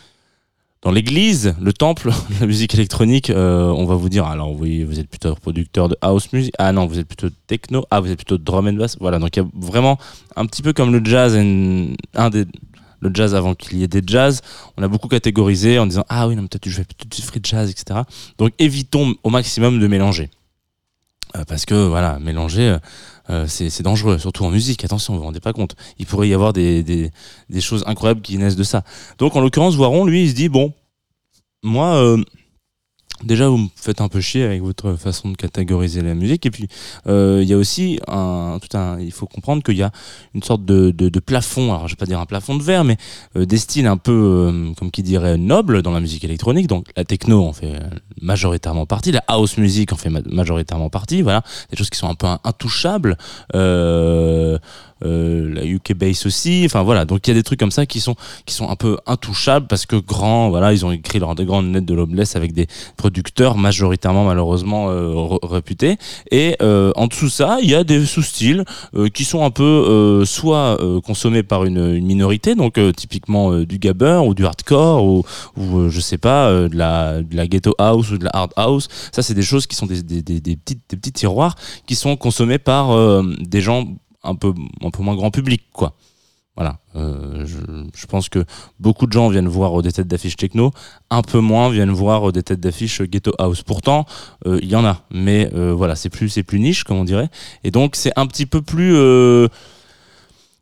dans 0.84 0.92
l'église, 0.92 1.54
le 1.60 1.72
temple 1.72 2.10
la 2.40 2.46
musique 2.46 2.74
électronique, 2.74 3.30
euh, 3.30 3.68
on 3.68 3.86
va 3.86 3.94
vous 3.94 4.10
dire, 4.10 4.26
alors 4.26 4.52
oui, 4.52 4.84
vous 4.84 5.00
êtes 5.00 5.08
plutôt 5.08 5.34
producteur 5.34 5.88
de 5.88 5.96
house 6.02 6.30
music, 6.32 6.54
ah 6.58 6.72
non, 6.72 6.86
vous 6.86 6.98
êtes 6.98 7.08
plutôt 7.08 7.28
techno, 7.46 7.86
ah 7.90 8.00
vous 8.00 8.10
êtes 8.10 8.18
plutôt 8.18 8.36
drum 8.36 8.68
and 8.68 8.74
bass, 8.74 8.96
voilà. 9.00 9.18
Donc 9.18 9.34
il 9.36 9.42
y 9.42 9.42
a 9.42 9.48
vraiment 9.54 9.98
un 10.36 10.44
petit 10.44 10.62
peu 10.62 10.74
comme 10.74 10.92
le 10.92 11.02
jazz, 11.02 11.34
un, 11.34 12.30
des 12.30 12.44
le 13.00 13.10
jazz 13.12 13.34
avant 13.34 13.54
qu'il 13.54 13.78
y 13.78 13.82
ait 13.82 13.88
des 13.88 14.02
jazz. 14.06 14.42
On 14.76 14.82
a 14.82 14.88
beaucoup 14.88 15.08
catégorisé 15.08 15.78
en 15.78 15.86
disant 15.86 16.04
ah 16.08 16.28
oui 16.28 16.36
non 16.36 16.42
peut-être 16.42 16.68
je 16.68 16.76
vais 16.78 16.84
peut-être 16.84 17.14
du 17.14 17.22
free 17.22 17.40
jazz 17.42 17.70
etc. 17.70 18.00
Donc 18.38 18.52
évitons 18.58 19.14
au 19.22 19.30
maximum 19.30 19.78
de 19.80 19.86
mélanger 19.86 20.30
Euh, 21.36 21.44
parce 21.46 21.66
que 21.66 21.74
voilà 21.74 22.18
mélanger 22.18 22.76
euh, 23.30 23.46
c'est 23.48 23.70
c'est 23.70 23.82
dangereux 23.82 24.18
surtout 24.18 24.44
en 24.44 24.50
musique. 24.50 24.84
Attention 24.84 25.14
vous 25.14 25.20
vous 25.20 25.24
rendez 25.26 25.40
pas 25.40 25.52
compte. 25.52 25.76
Il 25.98 26.06
pourrait 26.06 26.28
y 26.28 26.34
avoir 26.34 26.52
des, 26.52 26.82
des, 26.82 27.10
des 27.48 27.60
choses 27.60 27.84
incroyables 27.86 28.20
qui 28.20 28.36
naissent 28.38 28.56
de 28.56 28.64
ça. 28.64 28.84
Donc 29.18 29.36
en 29.36 29.40
l'occurrence 29.40 29.74
Voiron 29.76 30.04
lui 30.04 30.24
il 30.24 30.30
se 30.30 30.34
dit 30.34 30.48
bon 30.48 30.72
moi 31.62 31.94
euh, 31.96 32.22
Déjà, 33.22 33.48
vous 33.48 33.56
me 33.56 33.68
faites 33.76 34.00
un 34.00 34.08
peu 34.08 34.20
chier 34.20 34.42
avec 34.42 34.60
votre 34.60 34.96
façon 34.96 35.30
de 35.30 35.36
catégoriser 35.36 36.02
la 36.02 36.14
musique. 36.14 36.44
Et 36.46 36.50
puis, 36.50 36.68
euh, 37.06 37.40
il 37.42 37.48
y 37.48 37.52
a 37.52 37.56
aussi 37.56 37.98
un, 38.08 38.58
tout 38.60 38.76
un. 38.76 38.98
Il 39.00 39.12
faut 39.12 39.26
comprendre 39.26 39.62
qu'il 39.62 39.76
y 39.76 39.82
a 39.82 39.92
une 40.34 40.42
sorte 40.42 40.64
de, 40.64 40.90
de, 40.90 41.08
de 41.08 41.20
plafond. 41.20 41.72
Alors, 41.72 41.88
je 41.88 41.94
vais 41.94 41.98
pas 41.98 42.06
dire 42.06 42.20
un 42.20 42.26
plafond 42.26 42.56
de 42.56 42.62
verre, 42.62 42.84
mais 42.84 42.96
euh, 43.36 43.46
des 43.46 43.56
styles 43.56 43.86
un 43.86 43.96
peu, 43.96 44.12
euh, 44.12 44.72
comme 44.78 44.90
qui 44.90 45.02
dirait, 45.02 45.38
nobles 45.38 45.82
dans 45.82 45.92
la 45.92 46.00
musique 46.00 46.24
électronique. 46.24 46.66
Donc, 46.66 46.88
la 46.96 47.04
techno 47.04 47.44
en 47.44 47.52
fait 47.52 47.72
majoritairement 48.20 48.86
partie, 48.86 49.12
la 49.12 49.22
house 49.28 49.58
music 49.58 49.92
en 49.92 49.96
fait 49.96 50.10
ma- 50.10 50.20
majoritairement 50.26 50.90
partie. 50.90 51.22
Voilà, 51.22 51.42
des 51.70 51.76
choses 51.76 51.90
qui 51.90 51.98
sont 51.98 52.08
un 52.08 52.14
peu 52.14 52.26
intouchables. 52.44 53.16
Euh, 53.54 53.64
euh, 54.54 54.58
la 55.02 55.64
UK 55.64 55.94
bass 55.94 56.26
aussi. 56.26 56.62
Enfin 56.64 56.82
voilà, 56.82 57.04
donc 57.04 57.26
il 57.26 57.30
y 57.30 57.32
a 57.32 57.34
des 57.34 57.42
trucs 57.42 57.60
comme 57.60 57.70
ça 57.70 57.86
qui 57.86 58.00
sont 58.00 58.16
qui 58.46 58.54
sont 58.54 58.68
un 58.68 58.76
peu 58.76 58.96
intouchables 59.06 59.66
parce 59.66 59.86
que 59.86 59.96
grands, 59.96 60.48
voilà, 60.50 60.72
ils 60.72 60.86
ont 60.86 60.92
écrit 60.92 61.18
leur 61.18 61.34
des 61.34 61.44
grandes 61.44 61.72
lettres 61.72 61.86
de 61.86 61.94
Loveless 61.94 62.36
avec 62.36 62.52
des 62.52 62.66
producteurs 62.96 63.56
majoritairement 63.56 64.24
malheureusement 64.24 64.90
euh, 64.90 65.38
réputés. 65.42 65.96
Et 66.30 66.56
euh, 66.62 66.92
en 66.96 67.06
dessous 67.06 67.26
de 67.26 67.30
ça, 67.30 67.58
il 67.62 67.70
y 67.70 67.74
a 67.74 67.84
des 67.84 68.04
sous-styles 68.04 68.64
euh, 68.94 69.08
qui 69.08 69.24
sont 69.24 69.44
un 69.44 69.50
peu 69.50 69.62
euh, 69.62 70.24
soit 70.24 70.80
euh, 70.80 71.00
consommés 71.00 71.42
par 71.42 71.64
une, 71.64 72.00
minorité, 72.00 72.54
donc 72.54 72.78
euh, 72.78 72.92
typiquement 72.92 73.52
euh, 73.52 73.66
du 73.66 73.78
gabber 73.78 74.22
ou 74.26 74.34
du 74.34 74.44
hardcore 74.44 75.04
ou, 75.04 75.24
euh, 75.58 75.88
je 75.88 76.00
sais 76.00 76.18
pas 76.18 76.48
euh, 76.48 76.68
de 76.68 76.76
la 76.76 77.22
de 77.22 77.36
la 77.36 77.46
ghetto 77.46 77.74
house 77.78 78.10
ou 78.10 78.18
de 78.18 78.24
la 78.24 78.30
hard 78.32 78.52
house. 78.56 78.88
Ça, 79.12 79.22
c'est 79.22 79.34
des 79.34 79.42
choses 79.42 79.66
qui 79.66 79.76
sont 79.76 79.86
des, 79.86 80.02
des, 80.02 80.22
des, 80.22 80.56
petites 80.56 80.82
des 80.88 80.96
petits 80.96 81.12
tiroirs 81.12 81.56
qui 81.86 81.94
sont 81.94 82.16
consommés 82.16 82.58
par 82.58 82.92
euh, 82.92 83.22
des 83.40 83.60
gens 83.60 83.86
un 84.24 84.34
peu 84.34 84.52
un 84.82 84.90
peu 84.90 85.02
moins 85.02 85.14
grand 85.14 85.30
public 85.30 85.62
quoi. 85.72 85.94
Voilà, 86.56 86.78
Euh, 86.94 87.44
je, 87.44 87.56
je 87.96 88.06
pense 88.06 88.28
que 88.28 88.44
beaucoup 88.78 89.08
de 89.08 89.12
gens 89.12 89.28
viennent 89.28 89.48
voir 89.48 89.76
euh, 89.76 89.82
des 89.82 89.90
têtes 89.90 90.06
d'affiche 90.06 90.36
techno, 90.36 90.70
un 91.10 91.22
peu 91.22 91.40
moins 91.40 91.68
viennent 91.68 91.90
voir 91.90 92.28
euh, 92.28 92.32
des 92.32 92.44
têtes 92.44 92.60
d'affiche 92.60 93.00
euh, 93.00 93.06
ghetto 93.06 93.32
house. 93.40 93.62
Pourtant, 93.62 94.06
il 94.46 94.68
y 94.68 94.76
en 94.76 94.84
a, 94.84 95.02
mais 95.10 95.50
voilà, 95.52 95.96
c'est 95.96 96.10
plus 96.10 96.28
c'est 96.28 96.44
plus 96.44 96.60
niche 96.60 96.84
comme 96.84 96.98
on 96.98 97.04
dirait, 97.04 97.28
et 97.64 97.72
donc 97.72 97.96
c'est 97.96 98.12
un 98.14 98.26
petit 98.28 98.46
peu 98.46 98.62
plus 98.62 98.94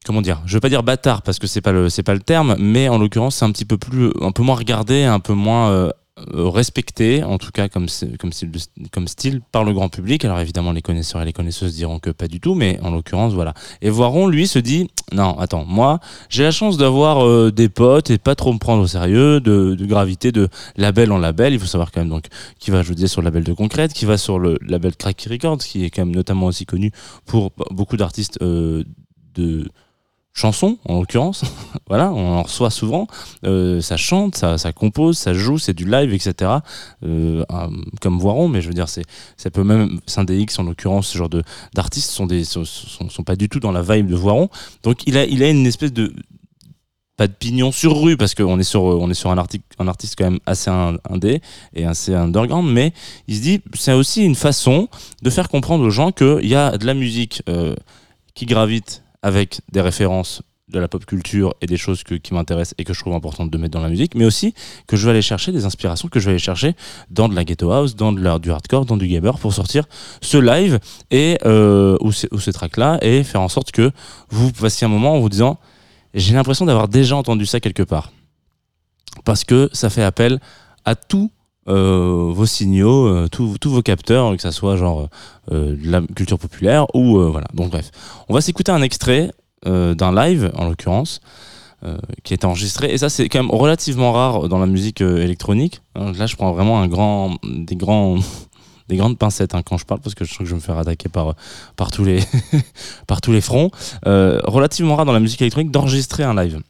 comment 0.07 0.23
dire? 0.23 0.41
Je 0.47 0.55
veux 0.55 0.61
pas 0.61 0.71
dire 0.71 0.83
bâtard 0.83 1.21
parce 1.21 1.39
que 1.39 1.47
c'est 1.47 1.61
pas 1.61 1.73
le 1.73 1.91
c'est 1.91 2.03
pas 2.03 2.15
le 2.15 2.21
terme, 2.21 2.57
mais 2.59 2.89
en 2.89 2.97
l'occurrence 2.97 3.37
c'est 3.37 3.45
un 3.45 3.53
petit 3.53 3.67
peu 3.67 3.77
plus 3.77 4.13
un 4.23 4.33
peu 4.33 4.43
moins 4.43 4.57
regardé, 4.57 5.05
un 5.05 5.21
peu 5.21 5.35
moins 5.35 5.93
respecté, 6.33 7.23
en 7.25 7.39
tout 7.39 7.51
cas 7.51 7.69
comme 7.69 7.87
comme 8.93 9.09
style 9.09 9.41
par 9.53 9.65
le 9.65 9.73
grand 9.73 9.89
public. 9.89 10.25
Alors 10.25 10.41
évidemment 10.41 10.73
les 10.73 10.83
connaisseurs 10.83 11.23
et 11.23 11.25
les 11.25 11.33
connaisseuses 11.33 11.75
diront 11.75 11.99
que 11.99 12.11
pas 12.11 12.29
du 12.29 12.41
tout, 12.41 12.55
mais 12.55 12.79
en 12.83 12.91
l'occurrence 12.91 13.33
voilà. 13.33 13.55
Et 13.81 13.91
Voiron 13.91 14.29
lui 14.29 14.47
se 14.47 14.59
dit 14.59 14.89
non 15.13 15.39
attends 15.39 15.65
moi 15.65 16.01
j'ai 16.29 16.43
la 16.43 16.51
chance 16.51 16.77
d'avoir 16.77 17.27
euh, 17.27 17.51
des 17.51 17.69
potes 17.69 18.11
et 18.11 18.19
pas 18.19 18.35
trop 18.35 18.53
me 18.53 18.59
prendre 18.59 18.83
au 18.83 18.87
sérieux, 18.87 19.41
de, 19.41 19.75
de 19.75 19.87
gravité 19.87 20.33
de 20.33 20.49
label 20.77 21.13
en 21.13 21.19
label. 21.19 21.53
Il 21.53 21.59
faut 21.59 21.67
savoir 21.67 21.93
quand 21.93 22.01
même 22.01 22.11
donc 22.11 22.27
qui 22.59 22.71
va 22.71 22.83
je 22.83 22.89
vous 22.89 22.95
disais 22.95 23.09
sur 23.09 23.21
le 23.21 23.27
label 23.27 23.45
de 23.45 23.53
Concrète, 23.53 23.93
qui 23.93 24.05
va 24.05 24.19
sur 24.19 24.39
le 24.39 24.59
label 24.67 24.97
Cracky 24.97 25.29
Records, 25.29 25.59
qui 25.59 25.85
est 25.85 25.91
quand 25.91 26.05
même 26.05 26.15
notamment 26.15 26.47
aussi 26.47 26.67
connu 26.67 26.93
pour 27.27 27.53
beaucoup 27.71 27.97
d'artistes 27.97 28.39
euh, 28.43 28.85
de 29.35 29.69
chansons 30.33 30.79
en 30.85 31.01
l'occurrence. 31.01 31.45
Voilà 31.89 32.13
on 32.13 32.39
en 32.39 32.43
reçoit 32.43 32.71
souvent. 32.71 33.07
Euh, 33.45 33.81
ça 33.81 33.97
chante 33.97 34.37
ça, 34.37 34.57
ça 34.57 34.73
compose 34.73 35.19
ça 35.19 35.35
joue 35.35 35.59
c'est 35.59 35.75
du 35.75 35.85
live 35.85 36.15
etc 36.15 36.51
euh, 37.05 37.45
comme 38.01 38.19
Voiron 38.19 38.49
mais 38.49 38.63
je 38.63 38.69
veux 38.69 38.75
dire 38.75 38.89
c'est 38.89 39.05
ça 39.37 39.51
peut 39.51 39.65
même 39.65 40.01
Syndéix 40.07 40.59
en 40.59 40.63
l'occurrence 40.63 41.09
ce 41.09 41.19
genre 41.19 41.29
de 41.29 41.43
d'artistes 41.75 42.11
sont 42.11 42.27
des 42.27 42.45
sont, 42.45 42.65
sont, 42.65 43.23
pas 43.25 43.37
du 43.37 43.49
tout 43.49 43.61
dans 43.61 43.73
la 43.73 43.83
vibe 43.83 44.09
de 44.09 44.17
Voiron. 44.17 44.49
Donc 44.83 45.07
il 45.07 45.17
a 45.17 45.25
il 45.25 45.43
a 45.43 45.51
une 45.51 45.67
espèce 45.67 45.93
de 45.93 46.13
pas 47.17 47.27
de 47.27 47.33
pignon 47.33 47.73
sur 47.73 48.01
rue 48.01 48.17
parce 48.17 48.35
qu'on 48.35 48.59
est 48.59 48.65
sur 48.65 48.83
on 48.85 49.11
est 49.11 49.15
sur 49.15 49.31
un 49.31 49.39
article 49.39 49.65
un 49.79 49.89
artiste 49.89 50.15
quand 50.17 50.25
même 50.25 50.41
assez 50.47 50.71
indé 50.71 51.43
et 51.75 51.85
assez 51.85 52.15
underground 52.15 52.71
mais 52.71 52.93
il 53.29 53.37
se 53.37 53.43
dit 53.43 53.61
c'est 53.75 53.93
aussi 53.93 54.25
une 54.25 54.35
façon 54.35 54.89
de 55.23 55.31
faire 55.31 55.49
comprendre 55.49 55.85
aux 55.85 55.91
gens 55.91 56.11
qu'il 56.11 56.47
y 56.47 56.55
a 56.55 56.79
de 56.79 56.87
la 56.87 56.95
musique 56.95 57.43
euh, 57.49 57.75
qui 58.35 58.47
gravite 58.47 59.02
avec 59.23 59.61
des 59.71 59.81
références 59.81 60.43
de 60.69 60.79
la 60.79 60.89
pop 60.89 61.05
culture 61.05 61.55
et 61.61 61.67
des 61.67 61.77
choses 61.77 62.03
qui 62.03 62.35
m'intéressent 62.35 62.75
et 62.79 62.85
que 62.85 62.95
je 62.95 63.01
trouve 63.01 63.15
importantes 63.15 63.51
de 63.51 63.59
mettre 63.59 63.73
dans 63.73 63.83
la 63.83 63.89
musique, 63.89 64.15
mais 64.15 64.25
aussi 64.25 64.55
que 64.87 64.97
je 64.97 65.05
vais 65.05 65.11
aller 65.11 65.23
chercher 65.23 65.53
des 65.53 65.65
inspirations 65.65 66.09
que 66.09 66.19
je 66.19 66.27
vais 66.27 66.33
aller 66.33 66.39
chercher 66.39 66.75
dans 67.11 67.29
de 67.29 67.35
la 67.35 67.45
ghetto 67.45 67.71
house, 67.71 67.95
dans 67.95 68.13
de 68.13 68.21
la, 68.21 68.39
du 68.39 68.51
hardcore, 68.51 68.87
dans 68.87 68.97
du 68.97 69.07
gabber 69.07 69.33
pour 69.41 69.53
sortir 69.53 69.85
ce 70.21 70.39
live 70.39 70.79
et 71.11 71.39
euh, 71.45 71.97
ou, 72.01 72.11
ou 72.31 72.41
ces 72.41 72.53
tracks 72.53 72.77
là 72.77 72.99
et 73.03 73.23
faire 73.23 73.43
en 73.43 73.49
sorte 73.49 73.71
que 73.71 73.91
vous 74.31 74.51
passiez 74.53 74.87
un 74.87 74.91
moment 74.91 75.15
en 75.15 75.21
vous 75.21 75.29
disant 75.29 75.59
j'ai 76.15 76.35
l'impression 76.35 76.65
d'avoir 76.65 76.89
déjà 76.89 77.17
entendu 77.17 77.47
ça 77.47 77.61
quelque 77.61 77.83
part. 77.83 78.13
Parce 79.25 79.45
que 79.45 79.69
ça 79.73 79.91
fait 79.91 80.03
appel 80.03 80.41
à 80.85 80.95
tous 80.95 81.31
euh, 81.69 82.33
vos 82.33 82.47
signaux, 82.47 83.07
euh, 83.07 83.29
tous 83.29 83.57
vos 83.65 83.83
capteurs, 83.83 84.35
que 84.35 84.43
ça 84.43 84.51
soit 84.51 84.77
genre 84.77 85.09
euh, 85.53 85.77
de 85.77 85.91
la 85.91 86.01
culture 86.01 86.39
populaire 86.39 86.87
ou 86.95 87.21
voilà. 87.31 87.47
Donc 87.55 87.71
bref, 87.71 87.91
on 88.29 88.35
va 88.35 88.41
s'écouter 88.41 88.73
un 88.73 88.83
extrait 88.83 89.31
d'un 89.65 90.13
live 90.13 90.51
en 90.57 90.69
l'occurrence. 90.69 91.21
qui 92.25 92.35
est 92.35 92.45
enregistré 92.45 92.93
et 92.93 92.99
ça 92.99 93.09
c'est 93.09 93.29
quand 93.29 93.41
même 93.41 93.51
relativement 93.51 94.13
rare 94.13 94.49
dans 94.49 94.59
la 94.59 94.67
musique 94.67 95.01
électronique 95.01 95.81
Hein, 95.95 96.13
là 96.19 96.27
je 96.27 96.35
prends 96.37 96.53
vraiment 96.53 96.81
un 96.81 96.89
grand 96.89 97.37
des 97.45 97.77
grandes 97.77 99.19
pincettes 99.19 99.55
hein, 99.55 99.63
quand 99.65 99.79
je 99.79 99.85
parle 99.85 100.01
parce 100.01 100.15
que 100.17 100.25
je 100.25 100.35
trouve 100.35 100.45
que 100.45 100.51
je 100.51 100.55
vais 100.55 100.61
me 100.61 100.65
faire 100.65 100.79
attaquer 100.79 101.09
par 101.09 101.35
tous 101.93 102.05
les 102.05 103.41
fronts 103.41 103.71
relativement 104.05 104.97
rare 104.97 105.07
dans 105.07 105.13
la 105.13 105.21
musique 105.21 105.43
électronique 105.43 105.71
d'enregistrer 105.71 106.25
un 106.25 106.35
live 106.35 106.61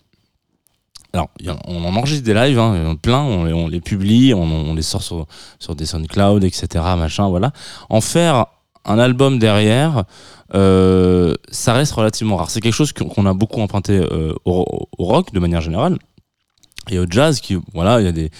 alors, 1.12 1.28
on 1.66 1.84
en 1.84 1.94
enregistre 1.94 2.24
des 2.24 2.32
lives, 2.34 2.58
hein, 2.58 2.96
plein, 3.00 3.20
on, 3.20 3.44
les- 3.44 3.52
on 3.52 3.68
les 3.68 3.80
publie, 3.80 4.32
on, 4.32 4.74
les 4.74 4.82
sort 4.82 5.02
sur, 5.02 5.26
sur 5.58 5.74
des 5.74 5.84
SoundCloud, 5.84 6.42
etc., 6.42 6.66
machin, 6.96 7.28
voilà. 7.28 7.52
En 7.90 8.00
faire 8.00 8.46
un 8.84 8.98
album 8.98 9.38
derrière, 9.38 10.04
euh, 10.54 11.34
ça 11.50 11.74
reste 11.74 11.92
relativement 11.92 12.36
rare. 12.36 12.50
C'est 12.50 12.60
quelque 12.60 12.72
chose 12.74 12.92
qu'on 12.92 13.26
a 13.26 13.34
beaucoup 13.34 13.60
emprunté 13.60 13.98
euh, 13.98 14.34
au, 14.44 14.88
rock 14.98 15.32
de 15.32 15.40
manière 15.40 15.60
générale. 15.60 15.98
Et 16.90 16.98
au 16.98 17.06
jazz, 17.08 17.40
qui, 17.40 17.56
voilà, 17.74 18.00
il 18.00 18.06
y 18.06 18.08
a 18.08 18.12
des 18.12 18.30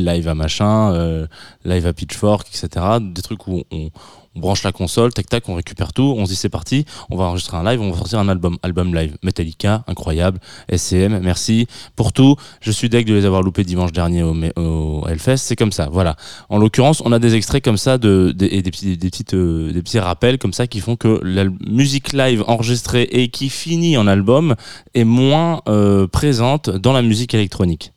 live 0.00 0.26
à 0.26 0.34
machin, 0.34 0.92
euh, 0.94 1.26
live 1.64 1.86
à 1.86 1.92
Pitchfork, 1.92 2.48
etc. 2.48 2.86
Des 3.00 3.22
trucs 3.22 3.46
où 3.46 3.62
on, 3.70 3.90
on 4.36 4.40
branche 4.40 4.62
la 4.62 4.72
console, 4.72 5.12
tac 5.12 5.28
tac, 5.28 5.48
on 5.48 5.54
récupère 5.54 5.92
tout, 5.92 6.14
on 6.16 6.24
se 6.24 6.30
dit 6.30 6.36
c'est 6.36 6.48
parti, 6.48 6.84
on 7.10 7.16
va 7.16 7.24
enregistrer 7.24 7.56
un 7.56 7.64
live, 7.64 7.80
on 7.80 7.90
va 7.90 7.96
sortir 7.96 8.18
un 8.18 8.28
album, 8.28 8.58
album 8.62 8.94
live. 8.94 9.16
Metallica, 9.22 9.84
incroyable, 9.86 10.38
SCM, 10.68 11.20
merci 11.20 11.66
pour 11.96 12.12
tout. 12.12 12.36
Je 12.60 12.70
suis 12.70 12.88
deg 12.88 13.06
de 13.06 13.14
les 13.14 13.24
avoir 13.24 13.42
loupés 13.42 13.64
dimanche 13.64 13.92
dernier 13.92 14.22
au, 14.22 14.34
au 14.56 15.06
Hellfest, 15.08 15.38
c'est 15.38 15.56
comme 15.56 15.72
ça, 15.72 15.88
voilà. 15.90 16.16
En 16.48 16.58
l'occurrence, 16.58 17.02
on 17.04 17.12
a 17.12 17.18
des 17.18 17.34
extraits 17.34 17.62
comme 17.62 17.76
ça 17.76 17.98
de, 17.98 18.34
et 18.40 18.62
des 18.62 18.70
petits, 18.70 18.96
des 18.96 19.10
petites, 19.10 19.34
euh, 19.34 19.72
des 19.72 19.82
petits 19.82 19.98
rappels 19.98 20.38
comme 20.38 20.52
ça 20.52 20.66
qui 20.66 20.80
font 20.80 20.96
que 20.96 21.20
la 21.22 21.44
musique 21.66 22.12
live 22.12 22.44
enregistrée 22.46 23.08
et 23.10 23.28
qui 23.28 23.48
finit 23.48 23.96
en 23.96 24.06
album 24.06 24.54
est 24.94 25.04
moins 25.04 25.62
euh, 25.68 26.06
présente 26.06 26.70
dans 26.70 26.92
la 26.92 27.02
musique 27.02 27.34
électronique. 27.34 27.92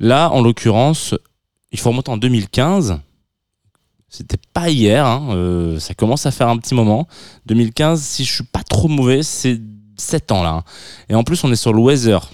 Là, 0.00 0.30
en 0.30 0.42
l'occurrence, 0.42 1.14
il 1.72 1.78
faut 1.78 1.90
remonter 1.90 2.10
en 2.10 2.16
2015. 2.16 3.00
C'était 4.16 4.38
pas 4.52 4.70
hier, 4.70 5.04
hein, 5.04 5.30
euh, 5.30 5.80
ça 5.80 5.92
commence 5.92 6.24
à 6.24 6.30
faire 6.30 6.48
un 6.48 6.56
petit 6.56 6.76
moment. 6.76 7.08
2015, 7.46 8.00
si 8.00 8.24
je 8.24 8.32
suis 8.32 8.44
pas 8.44 8.62
trop 8.62 8.86
mauvais, 8.86 9.24
c'est 9.24 9.60
7 9.96 10.30
ans 10.30 10.44
là. 10.44 10.50
hein. 10.50 10.64
Et 11.08 11.16
en 11.16 11.24
plus, 11.24 11.42
on 11.42 11.50
est 11.50 11.56
sur 11.56 11.72
le 11.72 11.80
Weather, 11.80 12.30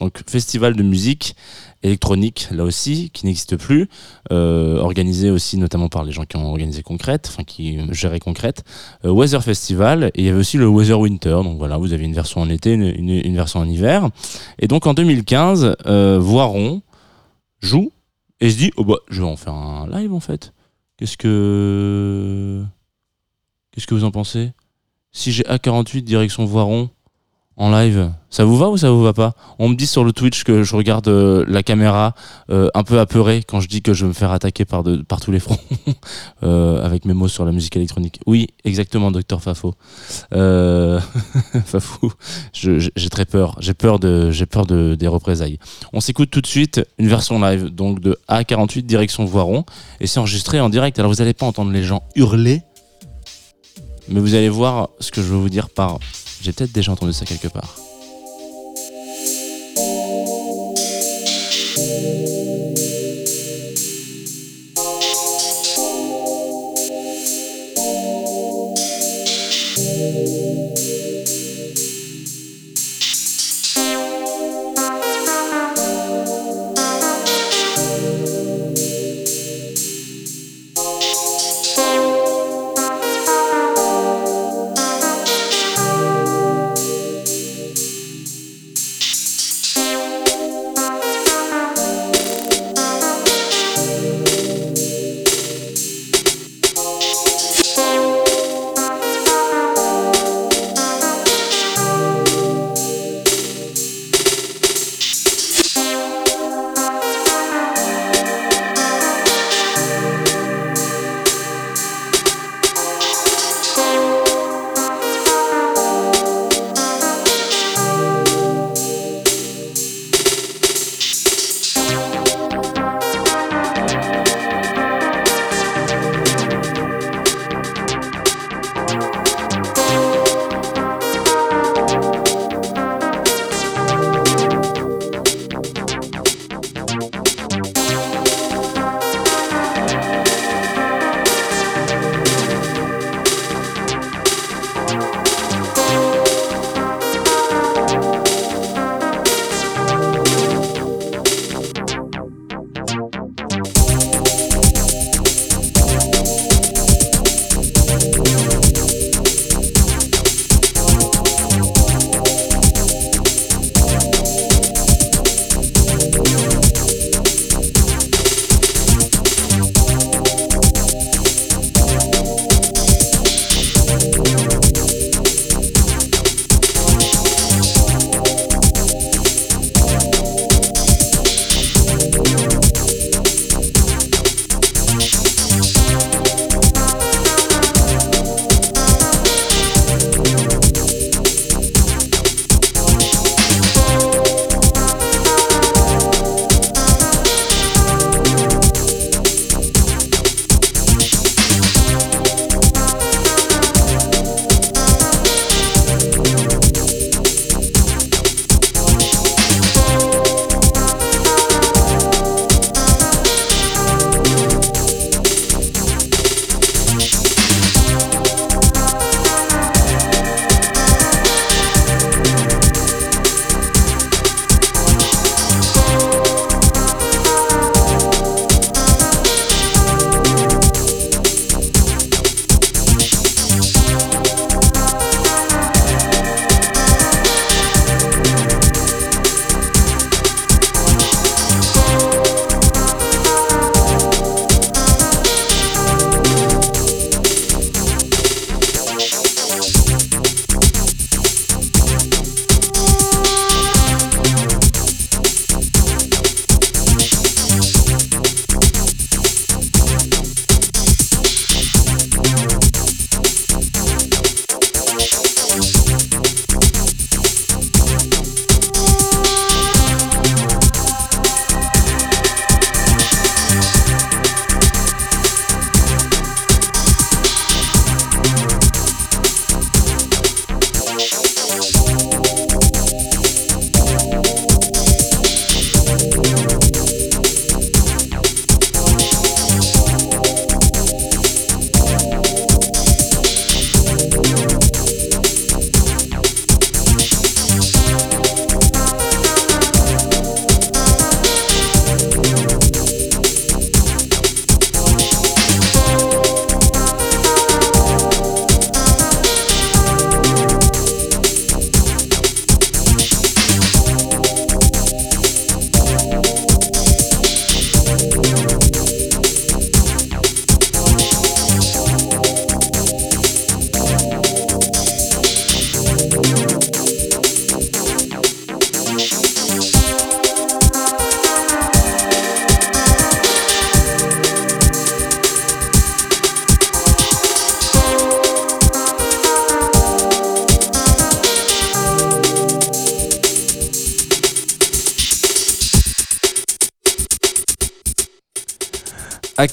donc 0.00 0.22
festival 0.28 0.76
de 0.76 0.82
musique 0.82 1.34
électronique 1.82 2.48
là 2.50 2.62
aussi, 2.62 3.08
qui 3.14 3.24
n'existe 3.24 3.56
plus, 3.56 3.88
euh, 4.32 4.76
organisé 4.80 5.30
aussi 5.30 5.56
notamment 5.56 5.88
par 5.88 6.04
les 6.04 6.12
gens 6.12 6.26
qui 6.26 6.36
ont 6.36 6.46
organisé 6.46 6.82
Concrète, 6.82 7.30
enfin 7.32 7.42
qui 7.42 7.78
géraient 7.90 8.20
Concrète. 8.20 8.62
Euh, 9.06 9.10
Weather 9.10 9.42
Festival, 9.42 10.10
et 10.14 10.20
il 10.20 10.24
y 10.26 10.28
avait 10.28 10.38
aussi 10.40 10.58
le 10.58 10.68
Weather 10.68 11.00
Winter, 11.00 11.40
donc 11.42 11.56
voilà, 11.56 11.78
vous 11.78 11.94
avez 11.94 12.04
une 12.04 12.12
version 12.12 12.42
en 12.42 12.50
été, 12.50 12.74
une, 12.74 13.34
version 13.34 13.60
en 13.60 13.66
hiver. 13.66 14.10
Et 14.58 14.68
donc 14.68 14.86
en 14.86 14.92
2015, 14.92 15.74
euh, 15.86 16.18
Voiron 16.20 16.82
joue 17.60 17.92
et 18.40 18.50
se 18.50 18.58
dit, 18.58 18.72
oh 18.76 18.84
bah, 18.84 18.96
je 19.08 19.22
vais 19.22 19.28
en 19.28 19.36
faire 19.36 19.54
un 19.54 19.88
live 19.88 20.12
en 20.12 20.20
fait. 20.20 20.52
Qu'est-ce 21.04 21.18
que. 21.18 22.64
Qu'est-ce 23.70 23.86
que 23.86 23.94
vous 23.94 24.04
en 24.04 24.10
pensez? 24.10 24.52
Si 25.12 25.32
j'ai 25.32 25.42
A48 25.42 26.00
direction 26.00 26.46
Voiron 26.46 26.88
en 27.56 27.70
live. 27.70 28.10
Ça 28.30 28.44
vous 28.44 28.56
va 28.56 28.68
ou 28.68 28.76
ça 28.76 28.90
vous 28.90 29.02
va 29.02 29.12
pas? 29.12 29.34
On 29.60 29.68
me 29.68 29.76
dit 29.76 29.86
sur 29.86 30.02
le 30.02 30.12
Twitch 30.12 30.42
que 30.42 30.64
je 30.64 30.74
regarde 30.74 31.06
euh, 31.06 31.44
la 31.46 31.62
caméra 31.62 32.14
euh, 32.50 32.68
un 32.74 32.82
peu 32.82 32.98
apeuré 32.98 33.44
quand 33.46 33.60
je 33.60 33.68
dis 33.68 33.80
que 33.80 33.94
je 33.94 34.04
vais 34.04 34.08
me 34.08 34.12
faire 34.12 34.32
attaquer 34.32 34.64
par, 34.64 34.82
tous 34.82 35.30
les 35.30 35.38
fronts 35.38 35.58
euh, 36.42 36.84
avec 36.84 37.04
mes 37.04 37.14
mots 37.14 37.28
sur 37.28 37.44
la 37.44 37.52
musique 37.52 37.76
électronique. 37.76 38.18
Oui, 38.26 38.48
exactement, 38.64 39.12
docteur 39.12 39.40
Fafo. 39.40 39.74
Fafou, 40.32 42.12
j'ai 42.52 43.08
très 43.08 43.24
peur. 43.24 43.56
J'ai 43.60 43.74
peur, 43.74 44.00
de, 44.00 44.32
peur 44.50 44.66
de, 44.66 44.96
des 44.96 45.06
représailles. 45.06 45.58
On 45.92 46.00
s'écoute 46.00 46.30
tout 46.30 46.40
de 46.40 46.46
suite 46.48 46.80
une 46.98 47.08
version 47.08 47.40
live 47.40 47.66
donc 47.66 48.00
de 48.00 48.18
A48 48.28 48.82
direction 48.82 49.24
Voiron 49.24 49.64
et 50.00 50.08
c'est 50.08 50.18
enregistré 50.18 50.60
en 50.60 50.70
direct. 50.70 50.98
Alors 50.98 51.12
vous 51.12 51.18
n'allez 51.18 51.34
pas 51.34 51.46
entendre 51.46 51.70
les 51.70 51.84
gens 51.84 52.02
hurler, 52.16 52.62
mais 54.08 54.18
vous 54.18 54.34
allez 54.34 54.48
voir 54.48 54.88
ce 54.98 55.12
que 55.12 55.22
je 55.22 55.28
veux 55.28 55.38
vous 55.38 55.50
dire 55.50 55.70
par. 55.70 56.00
J'ai 56.44 56.52
peut-être 56.52 56.72
déjà 56.72 56.92
entendu 56.92 57.14
ça 57.14 57.24
quelque 57.24 57.48
part. 57.48 57.74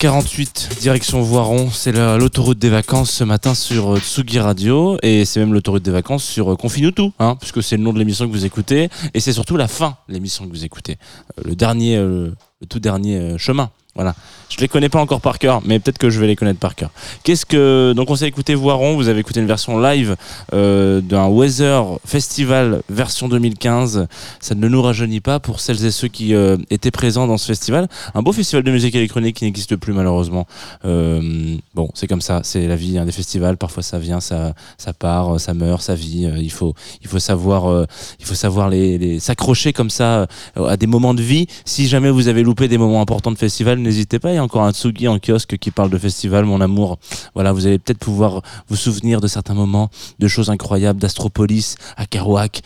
A48, 0.05 0.79
direction 0.79 1.21
Voiron, 1.21 1.69
c'est 1.69 1.91
la- 1.91 2.17
l'autoroute 2.17 2.57
des 2.57 2.69
vacances 2.69 3.11
ce 3.11 3.23
matin 3.23 3.53
sur 3.53 3.91
euh, 3.93 3.99
Tsugi 3.99 4.39
Radio. 4.39 4.97
Et 5.03 5.25
c'est 5.25 5.39
même 5.39 5.53
l'autoroute 5.53 5.83
des 5.83 5.91
vacances 5.91 6.23
sur 6.23 6.51
euh, 6.51 6.55
Confine-nous 6.55 6.89
tout, 6.89 7.13
hein, 7.19 7.35
puisque 7.39 7.61
c'est 7.61 7.77
le 7.77 7.83
nom 7.83 7.93
de 7.93 7.99
l'émission 7.99 8.25
que 8.27 8.31
vous 8.31 8.43
écoutez. 8.43 8.89
Et 9.13 9.19
c'est 9.19 9.31
surtout 9.31 9.57
la 9.57 9.67
fin 9.67 9.97
de 10.09 10.13
l'émission 10.15 10.45
que 10.47 10.49
vous 10.49 10.65
écoutez, 10.65 10.97
Euh, 11.37 11.43
le 11.45 11.55
dernier, 11.55 11.97
le 11.97 12.33
tout 12.67 12.79
dernier 12.79 13.37
chemin. 13.37 13.69
Voilà, 13.93 14.15
je 14.47 14.57
les 14.57 14.69
connais 14.69 14.87
pas 14.87 14.99
encore 14.99 15.19
par 15.19 15.37
cœur, 15.37 15.61
mais 15.65 15.79
peut-être 15.79 15.97
que 15.97 16.09
je 16.09 16.19
vais 16.21 16.27
les 16.27 16.37
connaître 16.37 16.59
par 16.59 16.75
cœur. 16.75 16.91
Qu'est-ce 17.23 17.45
que 17.45 17.91
donc 17.93 18.09
on 18.09 18.15
s'est 18.15 18.27
écouté 18.27 18.55
Voiron, 18.55 18.95
vous 18.95 19.09
avez 19.09 19.19
écouté 19.19 19.41
une 19.41 19.47
version 19.47 19.79
live 19.79 20.15
euh, 20.53 21.01
d'un 21.01 21.27
Weather 21.27 21.99
Festival 22.05 22.83
version 22.89 23.27
2015. 23.27 24.07
Ça 24.39 24.55
ne 24.55 24.67
nous 24.69 24.81
rajeunit 24.81 25.19
pas 25.19 25.41
pour 25.41 25.59
celles 25.59 25.85
et 25.85 25.91
ceux 25.91 26.07
qui 26.07 26.33
euh, 26.33 26.55
étaient 26.69 26.91
présents 26.91 27.27
dans 27.27 27.37
ce 27.37 27.47
festival. 27.47 27.89
Un 28.13 28.21
beau 28.21 28.31
festival 28.31 28.63
de 28.63 28.71
musique 28.71 28.95
électronique 28.95 29.35
qui 29.35 29.43
n'existe 29.43 29.75
plus 29.75 29.91
malheureusement. 29.91 30.47
Euh, 30.85 31.57
bon, 31.75 31.89
c'est 31.93 32.07
comme 32.07 32.21
ça, 32.21 32.39
c'est 32.43 32.67
la 32.67 32.77
vie 32.77 32.97
hein, 32.97 33.03
des 33.03 33.11
festivals. 33.11 33.57
Parfois 33.57 33.83
ça 33.83 33.99
vient, 33.99 34.21
ça, 34.21 34.53
ça 34.77 34.93
part, 34.93 35.37
ça 35.37 35.53
meurt, 35.53 35.81
ça 35.81 35.95
vit. 35.95 36.29
Il 36.37 36.51
faut, 36.51 36.75
il 37.01 37.09
faut 37.09 37.19
savoir, 37.19 37.87
il 38.21 38.25
faut 38.25 38.35
savoir 38.35 38.69
les, 38.69 39.19
s'accrocher 39.19 39.73
comme 39.73 39.89
ça 39.89 40.27
à 40.55 40.77
des 40.77 40.87
moments 40.87 41.13
de 41.13 41.21
vie. 41.21 41.47
Si 41.65 41.89
jamais 41.89 42.09
vous 42.09 42.29
avez 42.29 42.43
loupé 42.43 42.69
des 42.69 42.77
moments 42.77 43.01
importants 43.01 43.31
de 43.31 43.37
festival, 43.37 43.80
n'hésitez 43.81 44.19
pas. 44.19 44.31
Il 44.31 44.35
y 44.35 44.37
a 44.37 44.43
encore 44.43 44.63
un 44.63 44.71
Tsugi 44.71 45.07
en 45.07 45.19
kiosque 45.19 45.57
qui 45.57 45.71
parle 45.71 45.89
de 45.89 45.97
festival, 45.97 46.45
mon 46.45 46.61
amour. 46.61 46.97
Voilà, 47.33 47.51
vous 47.51 47.67
allez 47.67 47.79
peut-être 47.79 47.99
pouvoir 47.99 48.41
vous 48.67 48.75
souvenir 48.75 49.21
de 49.21 49.27
certains 49.27 49.53
moments, 49.53 49.89
de 50.19 50.27
choses 50.27 50.49
incroyables, 50.49 50.99
d'Astropolis, 50.99 51.75
à 51.97 52.05
Kerouac. 52.05 52.61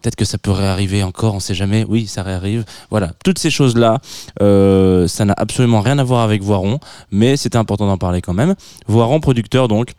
Peut-être 0.00 0.16
que 0.16 0.24
ça 0.24 0.38
pourrait 0.38 0.66
arriver 0.66 1.02
encore, 1.02 1.34
on 1.34 1.40
sait 1.40 1.54
jamais. 1.54 1.84
Oui, 1.88 2.06
ça 2.06 2.22
réarrive. 2.22 2.64
Voilà, 2.90 3.12
toutes 3.24 3.38
ces 3.38 3.50
choses-là, 3.50 3.98
euh, 4.40 5.08
ça 5.08 5.24
n'a 5.24 5.34
absolument 5.36 5.80
rien 5.80 5.98
à 5.98 6.04
voir 6.04 6.22
avec 6.22 6.42
Voiron, 6.42 6.78
mais 7.10 7.36
c'était 7.36 7.58
important 7.58 7.86
d'en 7.86 7.98
parler 7.98 8.20
quand 8.20 8.34
même. 8.34 8.54
Voiron, 8.86 9.20
producteur 9.20 9.68
donc 9.68 9.92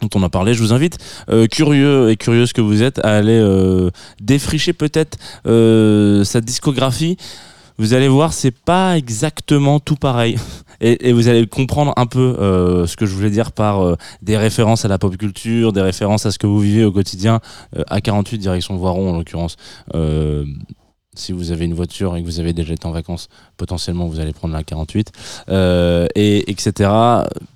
dont 0.00 0.08
on 0.16 0.22
a 0.24 0.28
parlé, 0.28 0.52
je 0.52 0.60
vous 0.60 0.72
invite, 0.72 0.98
euh, 1.28 1.46
curieux 1.46 2.10
et 2.10 2.16
curieuse 2.16 2.52
que 2.52 2.60
vous 2.60 2.82
êtes, 2.82 2.98
à 3.04 3.18
aller 3.18 3.38
euh, 3.38 3.90
défricher 4.20 4.72
peut-être 4.72 5.16
sa 5.44 6.40
discographie. 6.40 7.16
Vous 7.78 7.94
allez 7.94 8.08
voir, 8.08 8.32
c'est 8.32 8.50
pas 8.50 8.96
exactement 8.96 9.80
tout 9.80 9.96
pareil. 9.96 10.36
Et, 10.80 11.12
vous 11.12 11.28
allez 11.28 11.46
comprendre 11.46 11.92
un 11.96 12.06
peu 12.06 12.36
euh, 12.40 12.86
ce 12.88 12.96
que 12.96 13.06
je 13.06 13.14
voulais 13.14 13.30
dire 13.30 13.52
par 13.52 13.80
euh, 13.80 13.96
des 14.20 14.36
références 14.36 14.84
à 14.84 14.88
la 14.88 14.98
pop 14.98 15.16
culture, 15.16 15.72
des 15.72 15.80
références 15.80 16.26
à 16.26 16.32
ce 16.32 16.38
que 16.38 16.46
vous 16.48 16.58
vivez 16.58 16.84
au 16.84 16.90
quotidien. 16.90 17.40
Euh, 17.76 17.84
A48 17.84 18.38
direction 18.38 18.76
Voiron 18.76 19.10
en 19.10 19.18
l'occurrence. 19.18 19.56
Si 21.14 21.32
vous 21.32 21.52
avez 21.52 21.66
une 21.66 21.74
voiture 21.74 22.16
et 22.16 22.22
que 22.22 22.26
vous 22.26 22.40
avez 22.40 22.54
déjà 22.54 22.72
été 22.72 22.86
en 22.86 22.90
vacances, 22.90 23.28
potentiellement 23.58 24.06
vous 24.06 24.18
allez 24.18 24.32
prendre 24.32 24.54
la 24.54 24.62
48, 24.64 25.12
euh, 25.50 26.06
et 26.14 26.50
etc. 26.50 26.88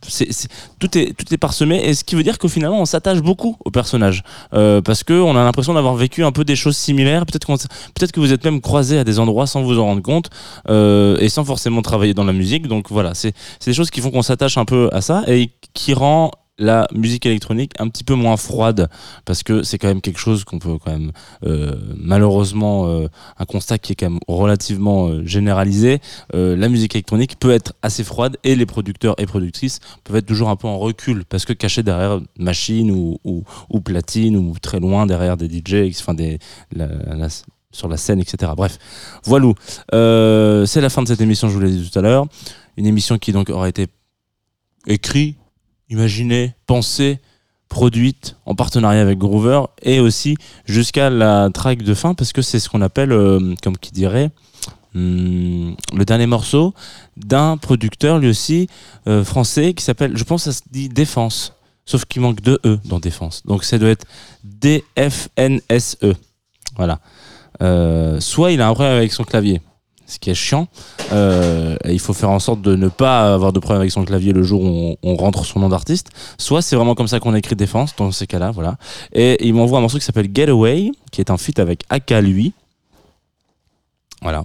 C'est- 0.06 0.30
c'est- 0.30 0.48
tout 0.78 0.98
est 0.98 1.14
tout 1.16 1.32
est 1.32 1.38
parsemé, 1.38 1.82
et 1.88 1.94
ce 1.94 2.04
qui 2.04 2.16
veut 2.16 2.22
dire 2.22 2.36
qu'au 2.38 2.48
finalement 2.48 2.78
on 2.78 2.84
s'attache 2.84 3.22
beaucoup 3.22 3.56
au 3.64 3.70
personnage, 3.70 4.24
euh, 4.52 4.82
parce 4.82 5.04
que 5.04 5.14
on 5.14 5.34
a 5.36 5.42
l'impression 5.42 5.72
d'avoir 5.72 5.94
vécu 5.94 6.22
un 6.22 6.32
peu 6.32 6.44
des 6.44 6.54
choses 6.54 6.76
similaires. 6.76 7.24
Peut-être 7.24 7.46
qu'on 7.46 7.56
peut-être 7.56 8.12
que 8.12 8.20
vous 8.20 8.30
êtes 8.34 8.44
même 8.44 8.60
croisé 8.60 8.98
à 8.98 9.04
des 9.04 9.18
endroits 9.18 9.46
sans 9.46 9.62
vous 9.62 9.78
en 9.78 9.84
rendre 9.86 10.02
compte, 10.02 10.28
euh, 10.68 11.16
et 11.20 11.30
sans 11.30 11.44
forcément 11.46 11.80
travailler 11.80 12.12
dans 12.12 12.24
la 12.24 12.34
musique. 12.34 12.66
Donc 12.68 12.90
voilà, 12.90 13.14
c'est 13.14 13.32
c'est 13.58 13.70
des 13.70 13.74
choses 13.74 13.88
qui 13.90 14.02
font 14.02 14.10
qu'on 14.10 14.20
s'attache 14.20 14.58
un 14.58 14.66
peu 14.66 14.90
à 14.92 15.00
ça 15.00 15.24
et 15.28 15.50
qui 15.72 15.94
rend 15.94 16.30
la 16.58 16.86
musique 16.94 17.26
électronique 17.26 17.72
un 17.78 17.88
petit 17.88 18.04
peu 18.04 18.14
moins 18.14 18.36
froide 18.36 18.88
parce 19.24 19.42
que 19.42 19.62
c'est 19.62 19.78
quand 19.78 19.88
même 19.88 20.00
quelque 20.00 20.18
chose 20.18 20.44
qu'on 20.44 20.58
peut 20.58 20.78
quand 20.82 20.92
même 20.92 21.12
euh, 21.44 21.76
malheureusement 21.96 22.86
euh, 22.86 23.08
un 23.38 23.44
constat 23.44 23.78
qui 23.78 23.92
est 23.92 23.94
quand 23.94 24.10
même 24.10 24.20
relativement 24.26 25.08
euh, 25.08 25.24
généralisé. 25.24 26.00
Euh, 26.34 26.56
la 26.56 26.68
musique 26.68 26.94
électronique 26.94 27.38
peut 27.38 27.50
être 27.50 27.74
assez 27.82 28.04
froide 28.04 28.38
et 28.42 28.56
les 28.56 28.66
producteurs 28.66 29.14
et 29.18 29.26
productrices 29.26 29.80
peuvent 30.04 30.16
être 30.16 30.26
toujours 30.26 30.48
un 30.48 30.56
peu 30.56 30.66
en 30.66 30.78
recul 30.78 31.24
parce 31.26 31.44
que 31.44 31.52
cachés 31.52 31.82
derrière 31.82 32.20
machine 32.38 32.90
ou, 32.90 33.18
ou, 33.24 33.44
ou 33.70 33.82
ou 33.86 34.58
très 34.60 34.80
loin 34.80 35.06
derrière 35.06 35.36
des 35.36 35.48
DJ 35.48 35.90
enfin 36.00 36.14
des 36.14 36.38
sur 37.70 37.88
la 37.88 37.96
scène 37.96 38.20
etc 38.20 38.52
bref 38.56 38.78
voilà. 39.24 39.52
Euh, 39.94 40.64
c'est 40.66 40.80
la 40.80 40.88
fin 40.88 41.02
de 41.02 41.08
cette 41.08 41.20
émission 41.20 41.48
je 41.48 41.54
vous 41.54 41.60
l'ai 41.60 41.70
dit 41.70 41.90
tout 41.90 41.98
à 41.98 42.02
l'heure. 42.02 42.26
Une 42.76 42.86
émission 42.86 43.18
qui 43.18 43.32
donc 43.32 43.50
aura 43.50 43.68
été 43.68 43.86
écrite 44.86 45.36
imaginée 45.90 46.54
pensée 46.66 47.20
produite 47.68 48.36
en 48.46 48.54
partenariat 48.54 49.00
avec 49.00 49.18
Groover 49.18 49.62
et 49.82 50.00
aussi 50.00 50.36
jusqu'à 50.64 51.10
la 51.10 51.50
track 51.52 51.82
de 51.82 51.94
fin 51.94 52.14
parce 52.14 52.32
que 52.32 52.42
c'est 52.42 52.60
ce 52.60 52.68
qu'on 52.68 52.80
appelle 52.80 53.12
euh, 53.12 53.54
comme 53.62 53.76
qui 53.76 53.90
dirait 53.92 54.30
hum, 54.94 55.74
le 55.94 56.04
dernier 56.04 56.26
morceau 56.26 56.74
d'un 57.16 57.56
producteur 57.56 58.18
lui 58.18 58.28
aussi 58.28 58.68
euh, 59.08 59.24
français 59.24 59.74
qui 59.74 59.84
s'appelle 59.84 60.16
je 60.16 60.24
pense 60.24 60.44
ça 60.44 60.52
se 60.52 60.62
dit 60.70 60.88
Défense 60.88 61.54
sauf 61.84 62.04
qu'il 62.04 62.22
manque 62.22 62.40
deux 62.40 62.58
E 62.64 62.78
dans 62.84 62.98
Défense. 62.98 63.42
Donc 63.46 63.64
ça 63.64 63.78
doit 63.78 63.90
être 63.90 64.06
D-F-N-S-E 64.44 66.14
voilà. 66.76 67.00
Euh, 67.62 68.20
soit 68.20 68.52
il 68.52 68.60
a 68.60 68.68
un 68.68 68.74
problème 68.74 68.96
avec 68.96 69.12
son 69.12 69.24
clavier 69.24 69.62
ce 70.06 70.18
qui 70.18 70.30
est 70.30 70.34
chiant. 70.34 70.68
Euh, 71.12 71.76
il 71.84 72.00
faut 72.00 72.12
faire 72.12 72.30
en 72.30 72.38
sorte 72.38 72.62
de 72.62 72.76
ne 72.76 72.88
pas 72.88 73.34
avoir 73.34 73.52
de 73.52 73.58
problème 73.58 73.80
avec 73.80 73.90
son 73.92 74.04
clavier 74.04 74.32
le 74.32 74.42
jour 74.42 74.62
où 74.62 74.96
on, 75.02 75.16
rentre 75.16 75.44
son 75.44 75.60
nom 75.60 75.68
d'artiste. 75.68 76.10
Soit 76.38 76.62
c'est 76.62 76.76
vraiment 76.76 76.94
comme 76.94 77.08
ça 77.08 77.20
qu'on 77.20 77.34
écrit 77.34 77.56
défense 77.56 77.94
dans 77.96 78.10
ces 78.12 78.26
cas-là 78.26 78.50
voilà. 78.50 78.76
Et 79.12 79.46
il 79.46 79.54
m'envoie 79.54 79.78
un 79.78 79.82
morceau 79.82 79.98
qui 79.98 80.04
s'appelle 80.04 80.30
Getaway 80.32 80.92
qui 81.10 81.20
est 81.20 81.30
un 81.30 81.36
feat 81.36 81.58
avec 81.58 81.84
Aka 81.88 82.20
lui. 82.20 82.52
Voilà. 84.22 84.44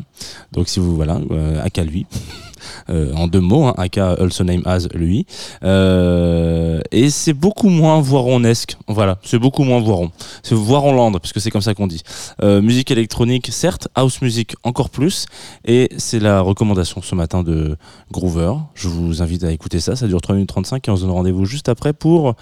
Donc 0.51 0.67
si 0.67 0.79
vous 0.79 0.95
voilà 0.95 1.19
euh, 1.31 1.63
Aka 1.63 1.83
lui 1.83 2.05
en 2.89 3.27
deux 3.27 3.39
mots, 3.39 3.65
hein, 3.65 3.73
Aka 3.77 4.11
also 4.13 4.43
name 4.43 4.61
as 4.65 4.87
lui. 4.93 5.25
Euh, 5.63 6.81
et 6.91 7.09
c'est 7.09 7.33
beaucoup 7.33 7.69
moins 7.69 8.01
voironesque. 8.01 8.77
Voilà, 8.87 9.19
c'est 9.23 9.39
beaucoup 9.39 9.63
moins 9.63 9.79
voiron. 9.79 10.11
C'est 10.43 10.55
voironland, 10.55 11.11
parce 11.13 11.33
que 11.33 11.39
c'est 11.39 11.51
comme 11.51 11.61
ça 11.61 11.73
qu'on 11.73 11.87
dit. 11.87 12.01
Euh, 12.43 12.61
musique 12.61 12.91
électronique, 12.91 13.49
certes, 13.51 13.87
house 13.95 14.21
music 14.21 14.55
encore 14.63 14.89
plus. 14.89 15.25
Et 15.65 15.89
c'est 15.97 16.19
la 16.19 16.41
recommandation 16.41 17.01
ce 17.01 17.15
matin 17.15 17.43
de 17.43 17.77
Groover. 18.11 18.53
Je 18.75 18.87
vous 18.87 19.21
invite 19.21 19.43
à 19.43 19.51
écouter 19.51 19.79
ça. 19.79 19.95
Ça 19.95 20.07
dure 20.07 20.21
3 20.21 20.35
minutes 20.35 20.49
35 20.49 20.87
et 20.87 20.91
on 20.91 20.95
se 20.95 21.01
donne 21.01 21.11
rendez-vous 21.11 21.45
juste 21.45 21.69
après 21.69 21.93
pour 21.93 22.35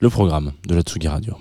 le 0.00 0.10
programme 0.10 0.52
de 0.66 0.74
la 0.74 0.82
Tsugi 0.82 1.08
Radio. 1.08 1.34